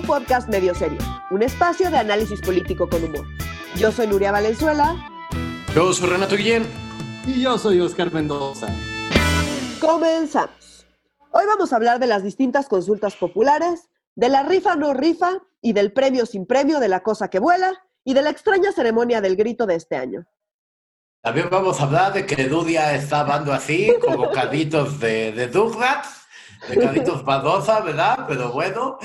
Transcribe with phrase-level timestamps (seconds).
[0.00, 0.98] un podcast medio serio,
[1.30, 3.26] un espacio de análisis político con humor.
[3.76, 4.96] Yo soy Nuria Valenzuela.
[5.74, 6.66] Yo soy Renato Guillén.
[7.26, 8.66] Y yo soy Oscar Mendoza.
[9.78, 10.86] Comenzamos.
[11.32, 15.74] Hoy vamos a hablar de las distintas consultas populares, de la rifa no rifa y
[15.74, 17.72] del premio sin premio de la cosa que vuela
[18.02, 20.24] y de la extraña ceremonia del grito de este año.
[21.22, 26.19] También vamos a hablar de que Dudia está hablando así, con bocaditos de, de Douglas
[26.68, 28.26] Pecaditos Badoza, ¿verdad?
[28.28, 28.98] Pero bueno.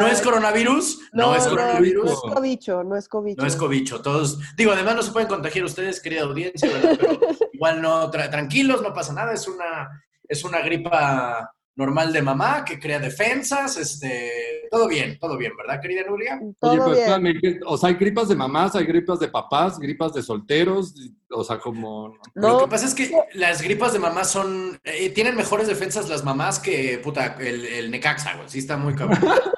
[0.00, 1.00] ¿No es coronavirus?
[1.12, 2.04] No, es coronavirus.
[2.04, 3.42] No, es cobicho, no es cobicho.
[3.42, 4.02] No es cobicho.
[4.02, 6.96] Todos, digo, además no se pueden contagiar ustedes, querida audiencia, ¿verdad?
[6.98, 7.18] Pero
[7.52, 9.32] igual no, tranquilos, no pasa nada.
[9.32, 15.36] Es una, es una gripa normal de mamá que crea defensas, este, todo bien, todo
[15.36, 16.40] bien, ¿verdad, querida Nuria?
[16.60, 20.94] Oye, pues o sea, hay gripas de mamás, hay gripas de papás, gripas de solteros,
[21.30, 22.16] o sea, como...
[22.34, 26.22] Lo que pasa es que las gripas de mamás son, eh, tienen mejores defensas las
[26.22, 29.18] mamás que, puta, el, el Necaxa, güey, sí está muy cabrón.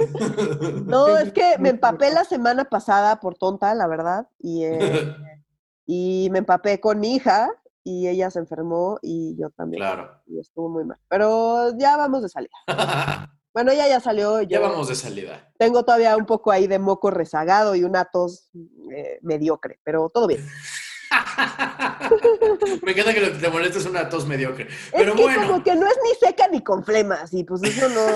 [0.86, 5.14] no, es que me empapé la semana pasada por tonta, la verdad, y, eh,
[5.86, 7.50] y me empapé con mi hija,
[7.90, 9.80] y ella se enfermó y yo también.
[9.80, 10.22] Claro.
[10.26, 10.98] Y estuvo muy mal.
[11.08, 12.50] Pero ya vamos de salida.
[13.52, 14.42] bueno, ella ya salió.
[14.42, 15.50] ya vamos de salida.
[15.58, 18.50] Tengo todavía un poco ahí de moco rezagado y una tos
[18.94, 20.46] eh, mediocre, pero todo bien.
[22.82, 24.68] Me encanta que lo que te molesta es una tos mediocre.
[24.92, 25.46] Pero es bueno.
[25.48, 28.06] Como que no es ni seca ni con flemas, y pues eso no.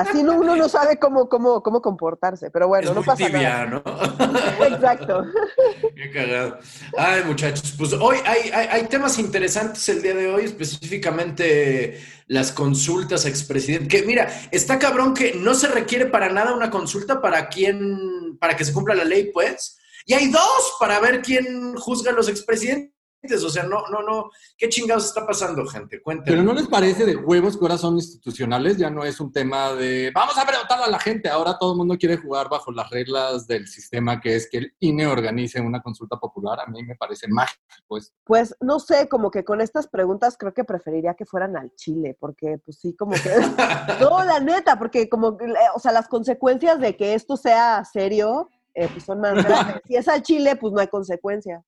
[0.00, 3.66] Así no, uno no sabe cómo, cómo, cómo comportarse, pero bueno, no pasa tibia, nada.
[3.66, 3.82] ¿no?
[4.66, 5.24] Exacto.
[5.96, 6.58] Qué cagado.
[6.96, 12.52] Ay, muchachos, pues hoy hay, hay, hay, temas interesantes el día de hoy, específicamente las
[12.52, 13.88] consultas a expresidente.
[13.88, 18.56] Que mira, está cabrón que no se requiere para nada una consulta para quien, para
[18.56, 19.78] que se cumpla la ley, pues.
[20.06, 22.95] Y hay dos para ver quién juzga a los expresidentes.
[23.22, 24.30] O sea, no, no, no.
[24.56, 26.00] ¿Qué chingados está pasando, gente?
[26.00, 26.30] Cuéntenme.
[26.30, 29.72] Pero no les parece de huevos que ahora son institucionales, ya no es un tema
[29.72, 31.28] de vamos a preguntarle a la gente.
[31.28, 34.74] Ahora todo el mundo quiere jugar bajo las reglas del sistema que es que el
[34.78, 36.60] INE organice una consulta popular.
[36.60, 37.62] A mí me parece mágico.
[37.88, 41.74] Pues, pues no sé, como que con estas preguntas creo que preferiría que fueran al
[41.74, 43.30] Chile, porque pues sí, como que.
[44.00, 45.36] no, la neta, porque como,
[45.74, 49.80] o sea, las consecuencias de que esto sea serio eh, pues son más grandes.
[49.86, 51.64] si es al Chile, pues no hay consecuencia.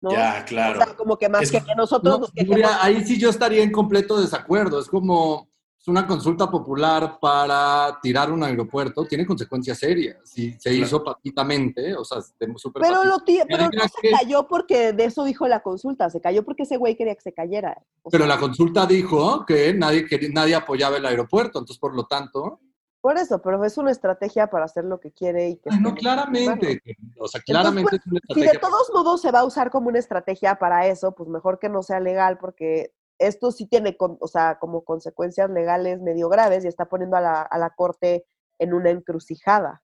[0.00, 0.10] ¿No?
[0.10, 0.80] Ya, claro.
[0.80, 4.20] O sea, como que más que, que, nosotros no, ahí sí yo estaría en completo
[4.20, 4.80] desacuerdo.
[4.80, 5.50] Es como
[5.80, 10.18] es una consulta popular para tirar un aeropuerto, tiene consecuencias serias.
[10.24, 15.06] Si se hizo patitamente, o sea, súper Pero, lo pero no se cayó porque de
[15.06, 17.82] eso dijo la consulta, se cayó porque ese güey quería que se cayera.
[18.10, 22.60] pero la consulta dijo que nadie, que nadie apoyaba el aeropuerto, entonces por lo tanto...
[23.00, 25.70] Por eso, pero es una estrategia para hacer lo que quiere y que...
[25.80, 26.82] No, claramente.
[27.18, 28.50] O sea, claramente es una estrategia.
[28.50, 31.58] Si de todos modos se va a usar como una estrategia para eso, pues mejor
[31.58, 36.64] que no sea legal porque esto sí tiene, o sea, como consecuencias legales medio graves
[36.64, 38.26] y está poniendo a la, a la corte
[38.58, 39.82] en una encrucijada.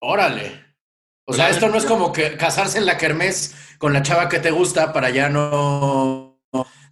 [0.00, 0.64] Órale.
[1.26, 4.38] O sea, esto no es como que casarse en la kermés con la chava que
[4.38, 6.40] te gusta para ya no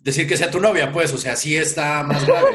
[0.01, 2.51] decir que sea tu novia, pues, o sea, sí está más grave.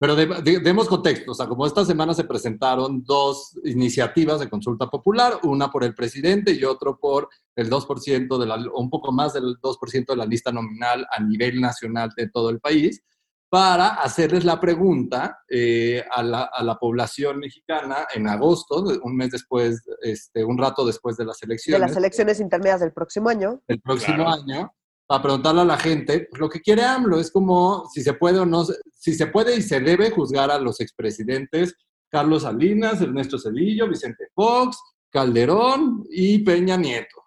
[0.00, 5.38] Pero demos contexto, o sea, como esta semana se presentaron dos iniciativas de consulta popular,
[5.42, 9.58] una por el presidente y otro por el 2% de la, un poco más del
[9.60, 13.02] 2% de la lista nominal a nivel nacional de todo el país,
[13.50, 19.32] para hacerles la pregunta eh, a, la, a, la, población mexicana en agosto, un mes
[19.32, 21.78] después, este, un rato después de las elecciones.
[21.78, 23.60] De las elecciones intermedias del próximo año.
[23.68, 24.30] El próximo claro.
[24.30, 24.72] año
[25.10, 27.18] para preguntarle a la gente pues, lo que quiere AMLO.
[27.18, 30.60] Es como si se puede o no, si se puede y se debe juzgar a
[30.60, 31.74] los expresidentes
[32.08, 34.78] Carlos Salinas, Ernesto Cedillo, Vicente Fox,
[35.10, 37.24] Calderón y Peña Nieto.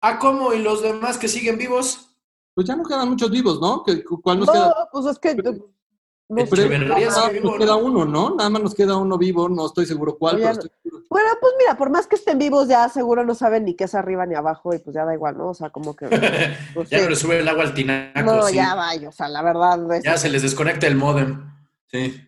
[0.00, 0.54] ¿Ah, cómo?
[0.54, 2.16] ¿Y los demás que siguen vivos?
[2.54, 3.84] Pues ya no quedan muchos vivos, ¿no?
[4.22, 4.88] ¿Cuál nos no, queda?
[4.90, 5.36] pues es que...
[6.28, 8.34] No sé, nada nos queda uno, ¿no?
[8.34, 11.04] Nada más nos queda uno vivo, no estoy seguro cuál, pero estoy seguro.
[11.08, 13.94] Bueno, pues mira, por más que estén vivos, ya seguro no saben ni qué es
[13.94, 15.50] arriba ni abajo y pues ya da igual, ¿no?
[15.50, 16.06] O sea, como que...
[16.74, 17.04] Pues, ya sí.
[17.04, 18.22] no le sube el agua al tinaco.
[18.22, 18.56] No, sí.
[18.56, 19.92] ya vaya, o sea, la verdad...
[19.94, 20.02] Es...
[20.02, 21.48] Ya se les desconecta el modem,
[21.86, 22.20] sí.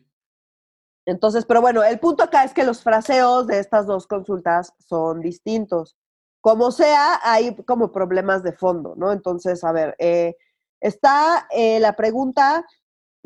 [1.04, 5.20] Entonces, pero bueno, el punto acá es que los fraseos de estas dos consultas son
[5.20, 5.96] distintos.
[6.40, 9.10] Como sea, hay como problemas de fondo, ¿no?
[9.10, 10.36] Entonces, a ver, eh,
[10.80, 12.64] está eh, la pregunta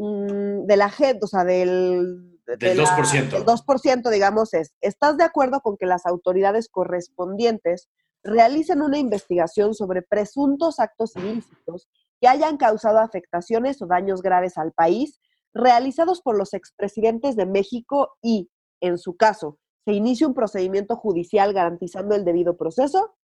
[0.02, 3.30] de la gente, o sea, del, de del la, 2%.
[3.30, 7.88] Del 2%, digamos, es, ¿estás de acuerdo con que las autoridades correspondientes
[8.24, 11.88] realicen una investigación sobre presuntos actos ilícitos
[12.20, 15.20] que hayan causado afectaciones o daños graves al país
[15.54, 18.50] realizados por los expresidentes de México y,
[18.80, 23.16] en su caso, se inicie un procedimiento judicial garantizando el debido proceso?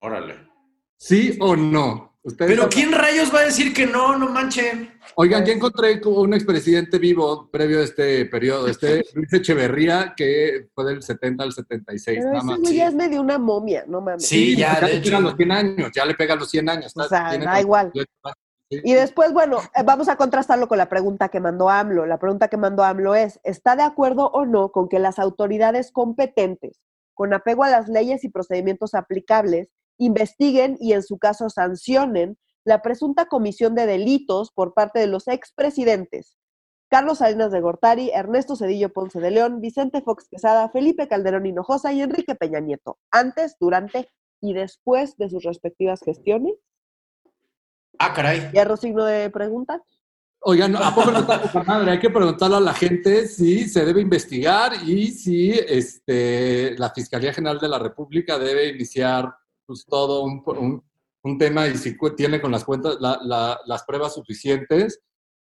[0.00, 0.34] Órale.
[0.96, 2.09] ¿Sí o no?
[2.36, 4.16] Pero ¿quién rayos va a decir que no?
[4.18, 4.92] No manchen.
[5.14, 10.84] Oigan, ya encontré un expresidente vivo previo a este periodo, este Luis Echeverría, que fue
[10.84, 12.18] del 70 al 76.
[12.20, 12.60] Pero nada más.
[12.60, 14.26] ese ya es medio una momia, no mames.
[14.26, 15.04] Sí, ya, ya de le hecho.
[15.04, 16.92] pegan los 100 años, ya le pega los 100 años.
[16.94, 17.90] O sea, da igual.
[18.68, 22.06] Y después, bueno, eh, vamos a contrastarlo con la pregunta que mandó AMLO.
[22.06, 25.90] La pregunta que mandó AMLO es, ¿está de acuerdo o no con que las autoridades
[25.90, 26.80] competentes,
[27.14, 29.68] con apego a las leyes y procedimientos aplicables,
[30.00, 35.28] investiguen y en su caso sancionen la presunta comisión de delitos por parte de los
[35.28, 36.36] expresidentes
[36.90, 41.92] Carlos Salinas de Gortari, Ernesto Cedillo Ponce de León, Vicente Fox Quesada, Felipe Calderón Hinojosa
[41.92, 44.10] y Enrique Peña Nieto, antes, durante
[44.40, 46.54] y después de sus respectivas gestiones?
[47.96, 48.50] Ah, caray.
[48.52, 49.80] ¿Hierro signo de pregunta?
[50.40, 51.92] Oigan, ¿a poco no está poca madre?
[51.92, 57.32] Hay que preguntarle a la gente si se debe investigar y si este, la Fiscalía
[57.32, 59.32] General de la República debe iniciar
[59.70, 60.82] pues, todo un, un-
[61.22, 65.00] un tema y si tiene con las cuentas la- la- las pruebas suficientes,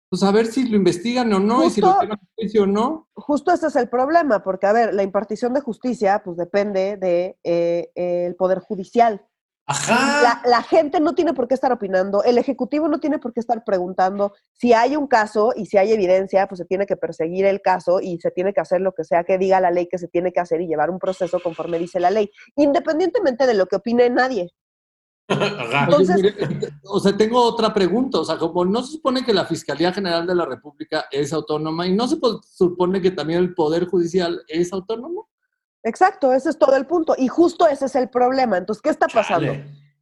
[0.09, 3.07] pues a ver si lo investigan o no y si lo tienen juicio o no.
[3.13, 6.99] Justo ese es el problema, porque, a ver, la impartición de justicia, pues depende del
[6.99, 7.91] de, eh,
[8.25, 9.25] el Poder Judicial.
[9.71, 10.23] Ajá.
[10.23, 13.39] La, la gente no tiene por qué estar opinando, el Ejecutivo no tiene por qué
[13.39, 14.33] estar preguntando.
[14.53, 17.99] Si hay un caso y si hay evidencia, pues se tiene que perseguir el caso
[18.01, 20.33] y se tiene que hacer lo que sea que diga la ley que se tiene
[20.33, 24.09] que hacer y llevar un proceso conforme dice la ley, independientemente de lo que opine
[24.09, 24.49] nadie.
[25.27, 25.37] Ajá.
[25.41, 28.19] Oye, Entonces- mire, o sea, tengo otra pregunta.
[28.19, 31.85] O sea, como no se supone que la Fiscalía General de la República es autónoma
[31.85, 35.28] y no se po- supone que también el Poder Judicial es autónomo.
[35.89, 37.15] Exacto, ese es todo el punto.
[37.17, 38.57] Y justo ese es el problema.
[38.57, 39.53] Entonces, ¿qué está pasando?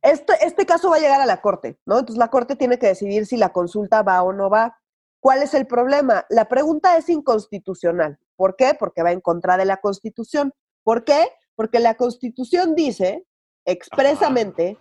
[0.02, 2.00] Este, este caso va a llegar a la Corte, ¿no?
[2.00, 4.78] Entonces la Corte tiene que decidir si la consulta va o no va.
[5.22, 6.26] ¿Cuál es el problema?
[6.30, 8.20] La pregunta es inconstitucional.
[8.36, 8.76] ¿Por qué?
[8.78, 10.54] Porque va en contra de la Constitución.
[10.84, 11.30] ¿Por qué?
[11.56, 13.26] Porque la Constitución dice
[13.66, 14.78] expresamente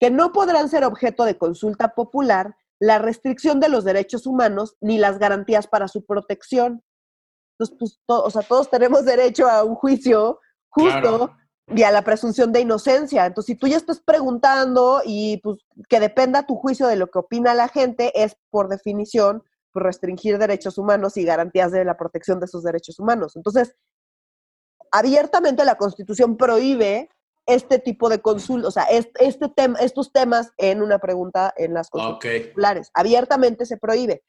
[0.00, 4.98] que no podrán ser objeto de consulta popular la restricción de los derechos humanos ni
[4.98, 6.82] las garantías para su protección.
[7.60, 10.40] Entonces, pues, to- o sea, todos tenemos derecho a un juicio
[10.70, 11.36] justo Claro.
[11.68, 13.26] y a la presunción de inocencia.
[13.26, 15.58] Entonces, si tú ya estás preguntando y pues
[15.88, 19.42] que dependa tu juicio de lo que opina la gente, es por definición
[19.72, 23.36] pues, restringir derechos humanos y garantías de la protección de esos derechos humanos.
[23.36, 23.76] Entonces,
[24.90, 27.10] abiertamente la Constitución prohíbe
[27.46, 31.74] este tipo de consulta, o sea, este, este tema, estos temas en una pregunta en
[31.74, 32.90] las consultas populares.
[32.94, 34.22] Abiertamente se prohíbe.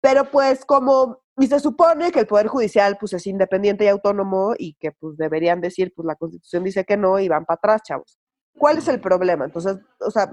[0.00, 4.54] Pero pues como, y se supone que el Poder Judicial pues es independiente y autónomo
[4.58, 7.82] y que pues deberían decir, pues la Constitución dice que no y van para atrás,
[7.82, 8.18] chavos.
[8.58, 9.44] ¿Cuál es el problema?
[9.44, 10.32] Entonces, o sea,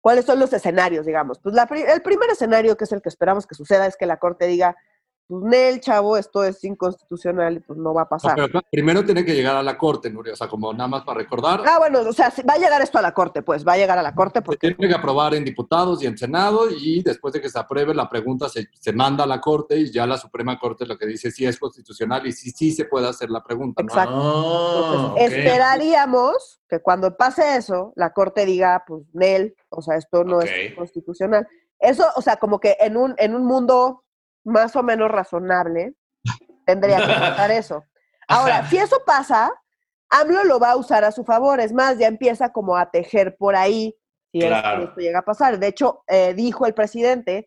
[0.00, 1.38] ¿cuáles son los escenarios, digamos?
[1.40, 4.18] Pues la el primer escenario, que es el que esperamos que suceda, es que la
[4.18, 4.76] Corte diga,
[5.28, 8.34] pues Nel, chavo, esto es inconstitucional y pues no va a pasar.
[8.34, 10.32] Pero primero tiene que llegar a la Corte, Nuria.
[10.32, 12.98] O sea, como nada más para recordar, Ah, bueno, o sea, va a llegar esto
[12.98, 15.34] a la Corte, pues va a llegar a la Corte se porque tiene que aprobar
[15.34, 18.92] en diputados y en Senado y después de que se apruebe la pregunta se, se
[18.92, 22.26] manda a la Corte y ya la Suprema Corte lo que dice si es constitucional
[22.26, 23.82] y si sí se puede hacer la pregunta.
[23.82, 23.88] ¿no?
[23.88, 24.14] Exacto.
[24.14, 25.38] Ah, Entonces, ok.
[25.38, 30.74] esperaríamos que cuando pase eso, la Corte diga, pues, Nel, o sea, esto no es
[30.74, 31.46] constitucional.
[31.78, 34.04] Eso, o sea, como que en un, en un mundo
[34.44, 35.94] más o menos razonable,
[36.66, 37.84] tendría que pasar eso.
[38.28, 38.68] Ahora, Ajá.
[38.70, 39.52] si eso pasa,
[40.10, 41.60] AMLO lo va a usar a su favor.
[41.60, 43.94] Es más, ya empieza como a tejer por ahí
[44.32, 44.84] si Claro.
[44.84, 45.58] esto llega a pasar.
[45.58, 47.46] De hecho, eh, dijo el presidente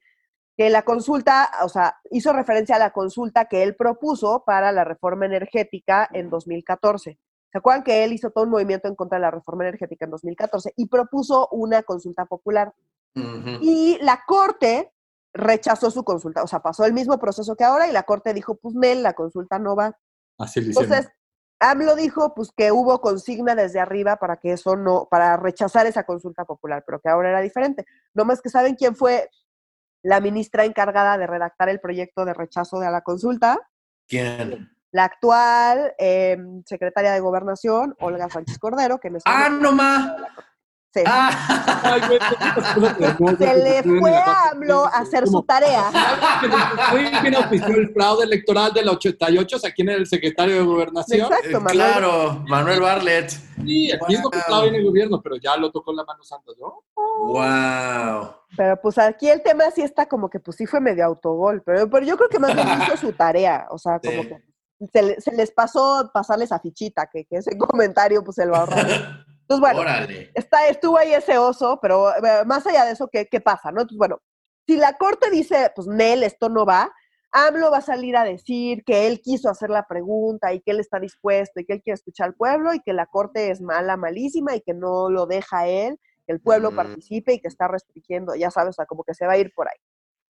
[0.58, 4.84] que la consulta, o sea, hizo referencia a la consulta que él propuso para la
[4.84, 7.18] reforma energética en 2014.
[7.52, 10.12] ¿Se acuerdan que él hizo todo un movimiento en contra de la reforma energética en
[10.12, 12.74] 2014 y propuso una consulta popular?
[13.62, 14.92] Y la Corte
[15.34, 18.56] rechazó su consulta, o sea, pasó el mismo proceso que ahora y la Corte dijo,
[18.56, 19.98] pues Nel, la consulta no va.
[20.38, 20.92] Así lo hicieron.
[20.92, 21.14] Entonces,
[21.62, 26.04] AMLO dijo pues que hubo consigna desde arriba para que eso no, para rechazar esa
[26.04, 27.86] consulta popular, pero que ahora era diferente.
[28.14, 29.30] No más que saben quién fue
[30.04, 33.60] la ministra encargada de redactar el proyecto de rechazo de la consulta,
[34.08, 34.72] ¿Quién?
[34.92, 40.16] la actual eh, secretaria de Gobernación, Olga Sánchez Cordero, que me Ah, no ma.
[40.94, 41.02] Sí.
[41.06, 41.80] Ah.
[41.84, 42.20] Ay, güey,
[43.38, 45.90] Se que le en fue a AMLO a hacer su tarea.
[46.92, 50.62] Fue quien auspició el fraude electoral del 88, o sea, ¿quién era el secretario de
[50.64, 51.28] Gobernación?
[51.32, 51.74] Exacto, Eh, Manuel.
[51.76, 53.30] claro, Manuel Barlet.
[53.30, 54.42] Sí, aquí es lo que Wow.
[54.46, 56.84] estaba en el gobierno, pero ya lo tocó la mano santa, ¿no?
[56.96, 58.36] Wow.
[58.58, 61.90] Pero pues aquí el tema sí está como que pues sí fue medio autogol, pero,
[61.90, 64.30] pero yo creo que más bien hizo su tarea, o sea, como Sí.
[64.30, 64.42] que
[64.92, 69.26] se, se les pasó pasarles a fichita, que, que ese comentario pues se lo ahorraron.
[69.54, 70.32] Entonces, bueno, Órale.
[70.34, 73.72] está, estuvo ahí ese oso, pero eh, más allá de eso, ¿qué, ¿qué pasa?
[73.72, 73.82] ¿no?
[73.82, 74.20] Entonces, bueno,
[74.66, 76.92] si la corte dice, pues Nel, esto no va,
[77.34, 80.80] AMLO va a salir a decir que él quiso hacer la pregunta y que él
[80.80, 83.98] está dispuesto y que él quiere escuchar al pueblo y que la corte es mala,
[83.98, 86.76] malísima y que no lo deja él que el pueblo Mm.
[86.76, 89.52] participe y que está restringiendo, ya sabes, o sea, como que se va a ir
[89.56, 89.78] por ahí.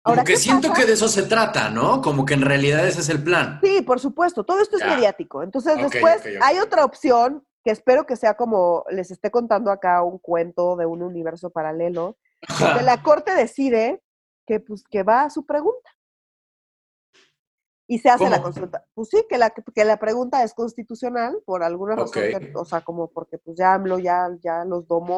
[0.02, 0.82] Como Ahora, que ¿qué siento pasa?
[0.82, 2.02] que de eso se trata, ¿no?
[2.02, 3.60] Como que en realidad ese es el plan.
[3.64, 5.44] Sí, por supuesto, todo esto es mediático.
[5.44, 10.18] Entonces, después hay otra opción que espero que sea como les esté contando acá un
[10.20, 12.18] cuento de un universo paralelo,
[12.60, 14.04] donde la corte decide
[14.46, 15.90] que, pues, que va a su pregunta.
[17.88, 18.86] Y se hace la consulta.
[18.94, 22.82] Pues sí, que la, que la pregunta es constitucional por alguna razón, que- o sea,
[22.82, 25.18] como porque pues ya AMLO ya, ya los domó.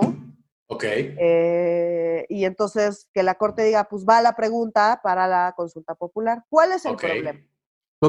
[0.68, 0.84] Ok.
[0.88, 6.44] eh, y entonces que la corte diga, pues va la pregunta para la consulta popular.
[6.50, 7.40] ¿Cuál es el problema?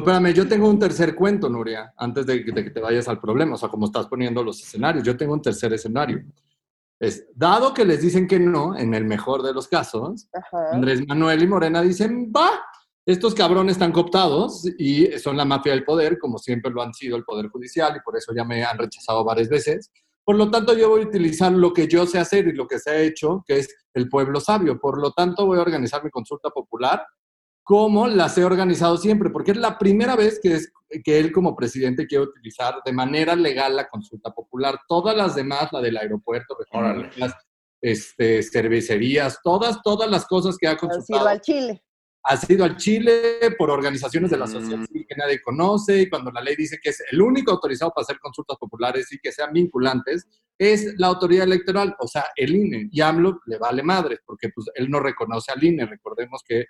[0.00, 3.08] Pero espérame, yo tengo un tercer cuento, Nuria, antes de, que- de que te vayas
[3.08, 6.22] al problema, o sea, como estás poniendo los escenarios, yo tengo un tercer escenario.
[6.98, 10.70] Es, dado que les dicen que no, en el mejor de los casos, Ajá.
[10.72, 12.50] Andrés Manuel y Morena dicen, va,
[13.06, 17.16] estos cabrones están cooptados y son la mafia del poder, como siempre lo han sido
[17.16, 19.90] el Poder Judicial, y por eso ya me han rechazado varias veces.
[20.24, 22.78] Por lo tanto, yo voy a utilizar lo que yo sé hacer y lo que
[22.80, 24.80] se ha hecho, que es el pueblo sabio.
[24.80, 27.06] Por lo tanto, voy a organizar mi consulta popular
[27.66, 31.56] como las he organizado siempre, porque es la primera vez que, es, que él como
[31.56, 34.78] presidente quiere utilizar de manera legal la consulta popular.
[34.86, 37.34] Todas las demás, la del aeropuerto, refinerías,
[37.82, 41.82] este, cervecerías, todas, todas las cosas que ha Han sido consultado al Chile.
[42.22, 43.12] ha sido al Chile
[43.58, 44.52] por organizaciones de la Mm.
[44.52, 47.90] sociedad civil que nadie conoce y cuando la ley dice que es el único autorizado
[47.90, 50.24] para hacer consultas populares y que sean vinculantes,
[50.56, 52.88] es la autoridad electoral, o sea, el INE.
[52.92, 55.84] Y AMLO le vale madre, porque pues, él no reconoce al INE.
[55.84, 56.66] Recordemos que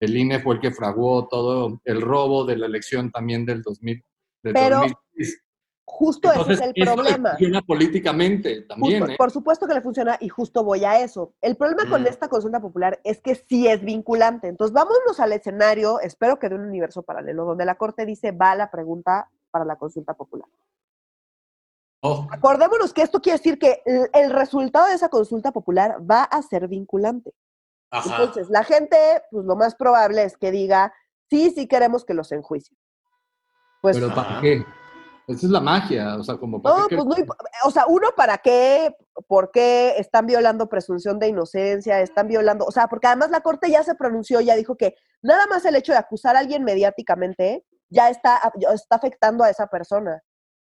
[0.00, 4.02] el INE fue el que fraguó todo el robo de la elección también del 2000.
[4.42, 5.40] del Pero 2006.
[5.86, 7.28] Justo Entonces, ese es el eso le problema.
[7.30, 9.16] funciona políticamente también, Justo- ¿eh?
[9.18, 11.34] Por supuesto que le funciona y justo voy a eso.
[11.40, 12.06] El problema con Mm.
[12.06, 14.48] esta consulta popular es que sí es vinculante.
[14.48, 18.54] Entonces, vámonos al escenario, espero que de un universo paralelo, donde la Corte dice va
[18.56, 20.48] la pregunta para la consulta popular.
[22.02, 26.24] Oh, Acordémonos que esto quiere decir que el, el resultado de esa consulta popular va
[26.24, 27.32] a ser vinculante.
[27.98, 28.16] Ajá.
[28.22, 28.96] Entonces, la gente,
[29.30, 30.92] pues lo más probable es que diga,
[31.30, 32.78] sí, sí queremos que los enjuicien.
[33.80, 34.14] Pues, Pero Ajá.
[34.14, 34.64] ¿para qué?
[35.26, 37.34] Esa es la magia, o sea, como para No, qué pues no,
[37.64, 38.94] o sea, uno para qué,
[39.26, 43.70] por qué están violando presunción de inocencia, están violando, o sea, porque además la Corte
[43.70, 47.64] ya se pronunció, ya dijo que nada más el hecho de acusar a alguien mediáticamente
[47.88, 50.22] ya está, ya está afectando a esa persona,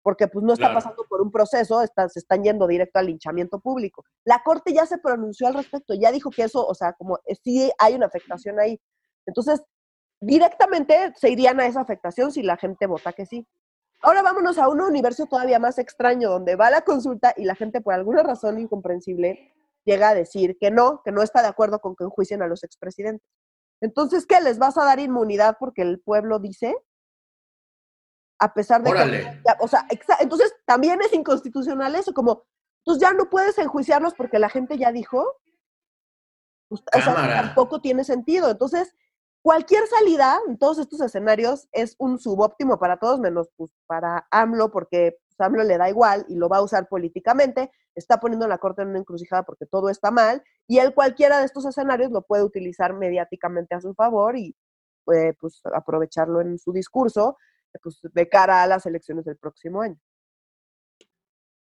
[0.07, 0.75] porque pues no está Claro.
[0.77, 4.05] pasando por un proceso, está- se están yendo directo al linchamiento público.
[4.25, 7.35] La Corte ya se pronunció al respecto, ya dijo que eso, o sea, como eh,
[7.43, 8.81] sí hay una afectación ahí.
[9.27, 9.65] Entonces,
[10.21, 13.49] directamente se irían a esa afectación si la gente vota que sí.
[14.01, 17.81] Ahora vámonos a un universo todavía más extraño, donde va la consulta y la gente
[17.81, 19.53] por alguna razón incomprensible
[19.85, 22.63] llega a decir que no, que no está de acuerdo con que enjuicien a los
[22.63, 23.27] expresidentes.
[23.81, 24.41] Entonces, ¿qué?
[24.41, 26.77] ¿Les vas a dar inmunidad porque el pueblo dice?
[28.39, 29.19] A pesar de Órale.
[29.19, 29.43] que...
[29.47, 32.45] ya, O sea, exa- entonces también es inconstitucional eso, como,
[32.85, 35.25] entonces ya no puedes enjuiciarlos porque la gente ya dijo.
[36.69, 38.51] Pues, o sea, tampoco tiene sentido.
[38.51, 38.95] Entonces,
[39.41, 44.73] cualquier salida en todos estos escenarios es un subóptimo para todos, menos pues, para AMLO,
[44.73, 48.59] porque pues, AMLO le da igual y lo va a usar políticamente, está poniendo la
[48.59, 52.23] Corte en una encrucijada porque todo está mal, y él cualquiera de estos escenarios lo
[52.23, 54.57] puede utilizar mediáticamente a su favor y
[55.05, 57.39] puede pues, aprovecharlo en su discurso
[57.83, 59.99] pues, de cara a las elecciones del próximo año.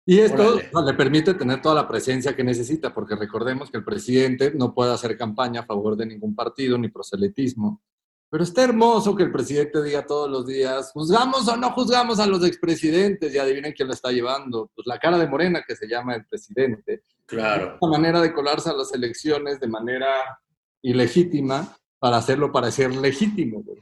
[0.04, 4.52] Y esto le permite tener toda la presencia que necesita, porque recordemos que el presidente
[4.52, 7.80] no puede hacer campaña a favor de ningún partido ni proselitismo.
[8.28, 12.26] Pero está hermoso que el presidente diga todos los días, juzgamos o no juzgamos a
[12.26, 14.70] los expresidentes, y adivinen quién lo está llevando.
[14.74, 17.04] Pues la cara de Morena, que se llama el presidente.
[17.26, 17.76] Claro.
[17.80, 20.40] Una manera de colarse a las elecciones de manera
[20.80, 23.62] ilegítima para hacerlo parecer legítimo.
[23.62, 23.78] güey.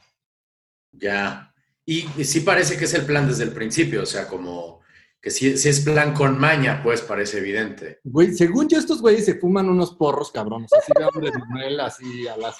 [0.93, 1.50] Ya.
[1.91, 4.81] Y, y sí parece que es el plan desde el principio, o sea, como
[5.21, 7.99] que si, si es plan con maña, pues parece evidente.
[8.05, 10.71] Güey, según yo, estos güeyes se fuman unos porros, cabrones.
[10.73, 12.57] Así de hombre Manuel, así a las-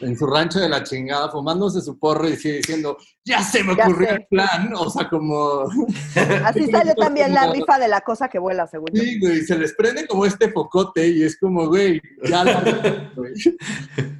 [0.00, 3.76] en su rancho de la chingada, fumándose su porro y sigue diciendo, ya se me
[3.76, 4.14] Ya ocurrió sé.
[4.14, 4.72] el plan.
[4.74, 5.64] O sea, como.
[6.46, 9.02] Así Sí, sale también la rifa de la cosa que vuela, según yo.
[9.02, 13.12] Sí, güey, se les prende como este focote y es como, güey, ya la.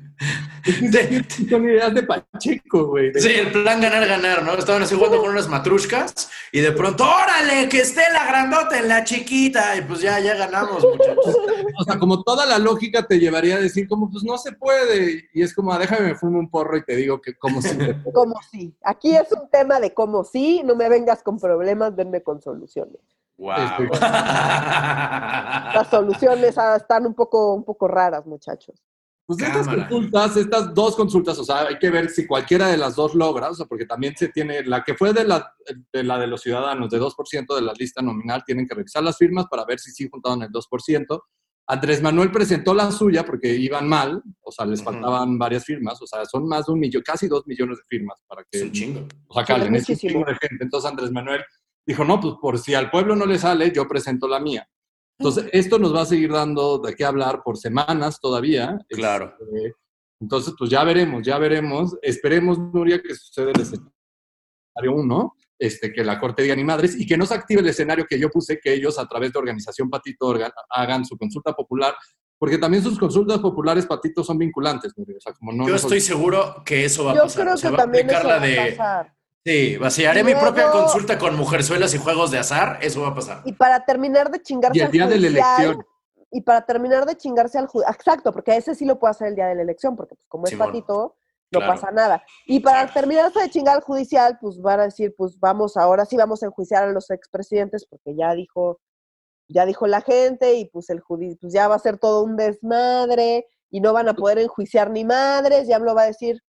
[1.49, 3.13] Son ideas de Pacheco, güey.
[3.15, 4.53] Sí, el plan ganar, ganar, ¿no?
[4.55, 8.89] Estaban así jugando con unas matrushkas y de pronto, órale, que esté la grandota en
[8.89, 9.77] la chiquita.
[9.77, 11.37] Y pues ya, ya ganamos, muchachos.
[11.79, 15.31] O sea, como toda la lógica te llevaría a decir, como, pues no se puede.
[15.33, 17.77] Y es como, "Ah, déjame me fumo un porro y te digo que como si.
[18.13, 18.75] Como sí.
[18.85, 23.01] Aquí es un tema de como sí, no me vengas con problemas, venme con soluciones.
[23.39, 23.57] Wow.
[25.75, 28.83] Las soluciones ah, están un poco, un poco raras, muchachos.
[29.31, 32.97] Pues estas consultas, estas dos consultas, o sea, hay que ver si cualquiera de las
[32.97, 35.55] dos logra, o sea, porque también se tiene, la que fue de la
[35.93, 39.17] de, la de los ciudadanos, de 2% de la lista nominal, tienen que revisar las
[39.17, 41.23] firmas para ver si sí juntaron el 2%.
[41.69, 46.09] Andrés Manuel presentó la suya porque iban mal, o sea, les faltaban varias firmas, o
[46.09, 48.73] sea, son más de un millón, casi dos millones de firmas para que Es un
[48.73, 49.07] chingo.
[49.29, 50.65] o sea, calen, es un chingo de gente.
[50.65, 51.45] Entonces Andrés Manuel
[51.87, 54.69] dijo, no, pues por si al pueblo no le sale, yo presento la mía.
[55.21, 58.79] Entonces, esto nos va a seguir dando de qué hablar por semanas todavía.
[58.89, 59.35] Claro.
[59.39, 59.75] Este,
[60.19, 61.95] entonces, pues ya veremos, ya veremos.
[62.01, 67.07] Esperemos, Nuria, que sucede el escenario uno, este, que la Corte diga ni madres y
[67.07, 69.91] que no se active el escenario que yo puse, que ellos a través de Organización
[69.91, 70.35] Patito
[70.71, 71.95] hagan su consulta popular,
[72.39, 75.19] porque también sus consultas populares, Patito, son vinculantes, Nuria.
[75.19, 77.43] O sea, como no Yo estoy seguro que eso va a Yo pasar.
[77.43, 78.79] creo O sea, que va a también eso va a de.
[79.45, 82.79] Sí, va a ser, haré mi Luego- propia consulta con mujerzuelas y juegos de azar.
[82.83, 83.43] Eso va a pasar.
[83.45, 85.87] Y para terminar de chingarse Y el al día de la judicial, elección.
[86.33, 87.95] Y para terminar de chingarse al judicial.
[87.95, 90.45] Exacto, porque ese sí lo puede hacer el día de la elección, porque pues, como
[90.45, 90.69] es Simón.
[90.69, 91.17] patito,
[91.53, 91.73] no Claro.
[91.73, 92.23] pasa nada.
[92.47, 93.01] Y para Exacto.
[93.01, 96.47] terminarse de chingar al judicial, pues van a decir, pues vamos, ahora sí vamos a
[96.47, 98.79] enjuiciar a los expresidentes, porque ya dijo,
[99.49, 102.37] ya dijo la gente, y pues el judi pues ya va a ser todo un
[102.37, 106.41] desmadre, y no van a poder enjuiciar ni madres, ya lo va a decir,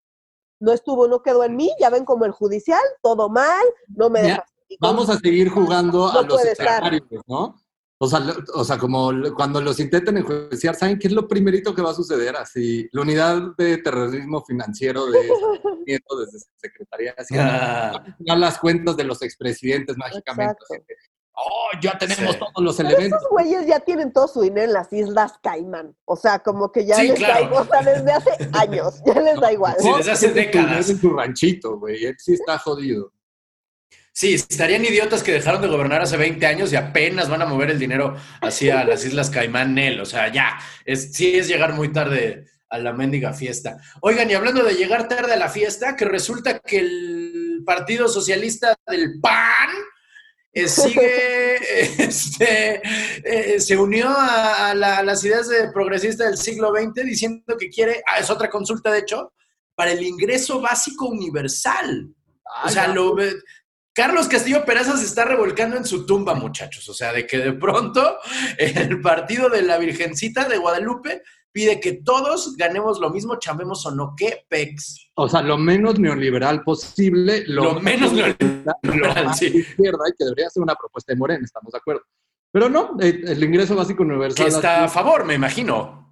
[0.62, 4.22] no estuvo, no quedó en mí, ya ven como el judicial, todo mal, no me
[4.22, 4.44] dejas.
[4.80, 6.66] vamos a seguir jugando No a los estar.
[6.84, 7.56] escenarios, ¿no?
[7.98, 11.72] O sea, lo- o sea, como cuando los intenten enjuiciar, ¿saben qué es lo primerito
[11.74, 12.34] que va a suceder?
[12.36, 15.20] Así, la unidad de terrorismo financiero de
[15.86, 18.02] desde Secretaría así, Ah,
[18.36, 20.56] las cuentas de los expresidentes mágicamente.
[21.34, 22.38] Oh, ya tenemos Sí.
[22.38, 23.18] todos los Pero elementos.
[23.20, 25.96] esos güeyes ya tienen todo su dinero en las Islas Caimán.
[26.04, 27.34] O sea, como que ya Sí, les claro.
[27.34, 27.62] da igual.
[27.62, 29.74] O sea, desde hace años, ya les da igual.
[29.78, 30.90] Sí, desde hace décadas.
[30.90, 32.04] En su ranchito, güey.
[32.04, 33.12] Él sí está jodido.
[34.14, 37.70] Sí, estarían idiotas que dejaron de gobernar hace 20 años y apenas van a mover
[37.70, 40.00] el dinero hacia las Islas Caimán Nel.
[40.00, 43.78] O sea, ya, es, sí es llegar muy tarde a la mendiga fiesta.
[44.02, 48.74] Oigan, y hablando de llegar tarde a la fiesta, que resulta que el Partido Socialista
[48.86, 49.70] del PAN
[50.52, 51.56] eh, sigue,
[52.04, 52.82] este,
[53.24, 57.56] eh, se unió a, a la- a las ideas de progresista del siglo XX diciendo
[57.58, 59.32] que quiere, ah, es otra consulta de hecho,
[59.74, 62.08] para el ingreso básico universal.
[62.64, 62.94] O sea, no.
[62.94, 63.34] lo, ve-
[63.94, 66.88] Carlos Castillo Peraza se está revolcando en su tumba, muchachos.
[66.88, 68.18] O sea, de que de pronto
[68.58, 73.90] el partido de la Virgencita de Guadalupe pide que todos ganemos lo mismo, chambemos o
[73.90, 74.14] no.
[74.16, 75.10] ¿Qué pex?
[75.14, 77.44] O sea, lo menos neoliberal posible.
[77.46, 79.46] Lo menos neoliberal, lo más sí.
[79.46, 82.02] izquierda y que debería ser una propuesta de Morena, estamos de acuerdo.
[82.50, 84.46] Pero no, el, el ingreso básico Que universal.
[84.48, 86.02] está a favor, me imagino.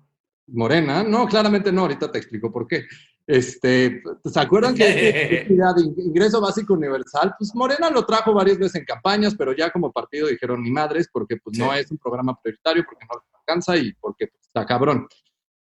[0.52, 2.86] Morena, no, claramente no, ahorita te explico por qué.
[3.26, 4.84] Este, ¿Se acuerdan que
[5.48, 7.34] de ingreso básico universal?
[7.38, 11.08] Pues Morena lo trajo varias veces en campañas, pero ya como partido dijeron ni madres,
[11.12, 15.06] porque pues no es un programa prioritario, porque no alcanza y porque pues, está cabrón.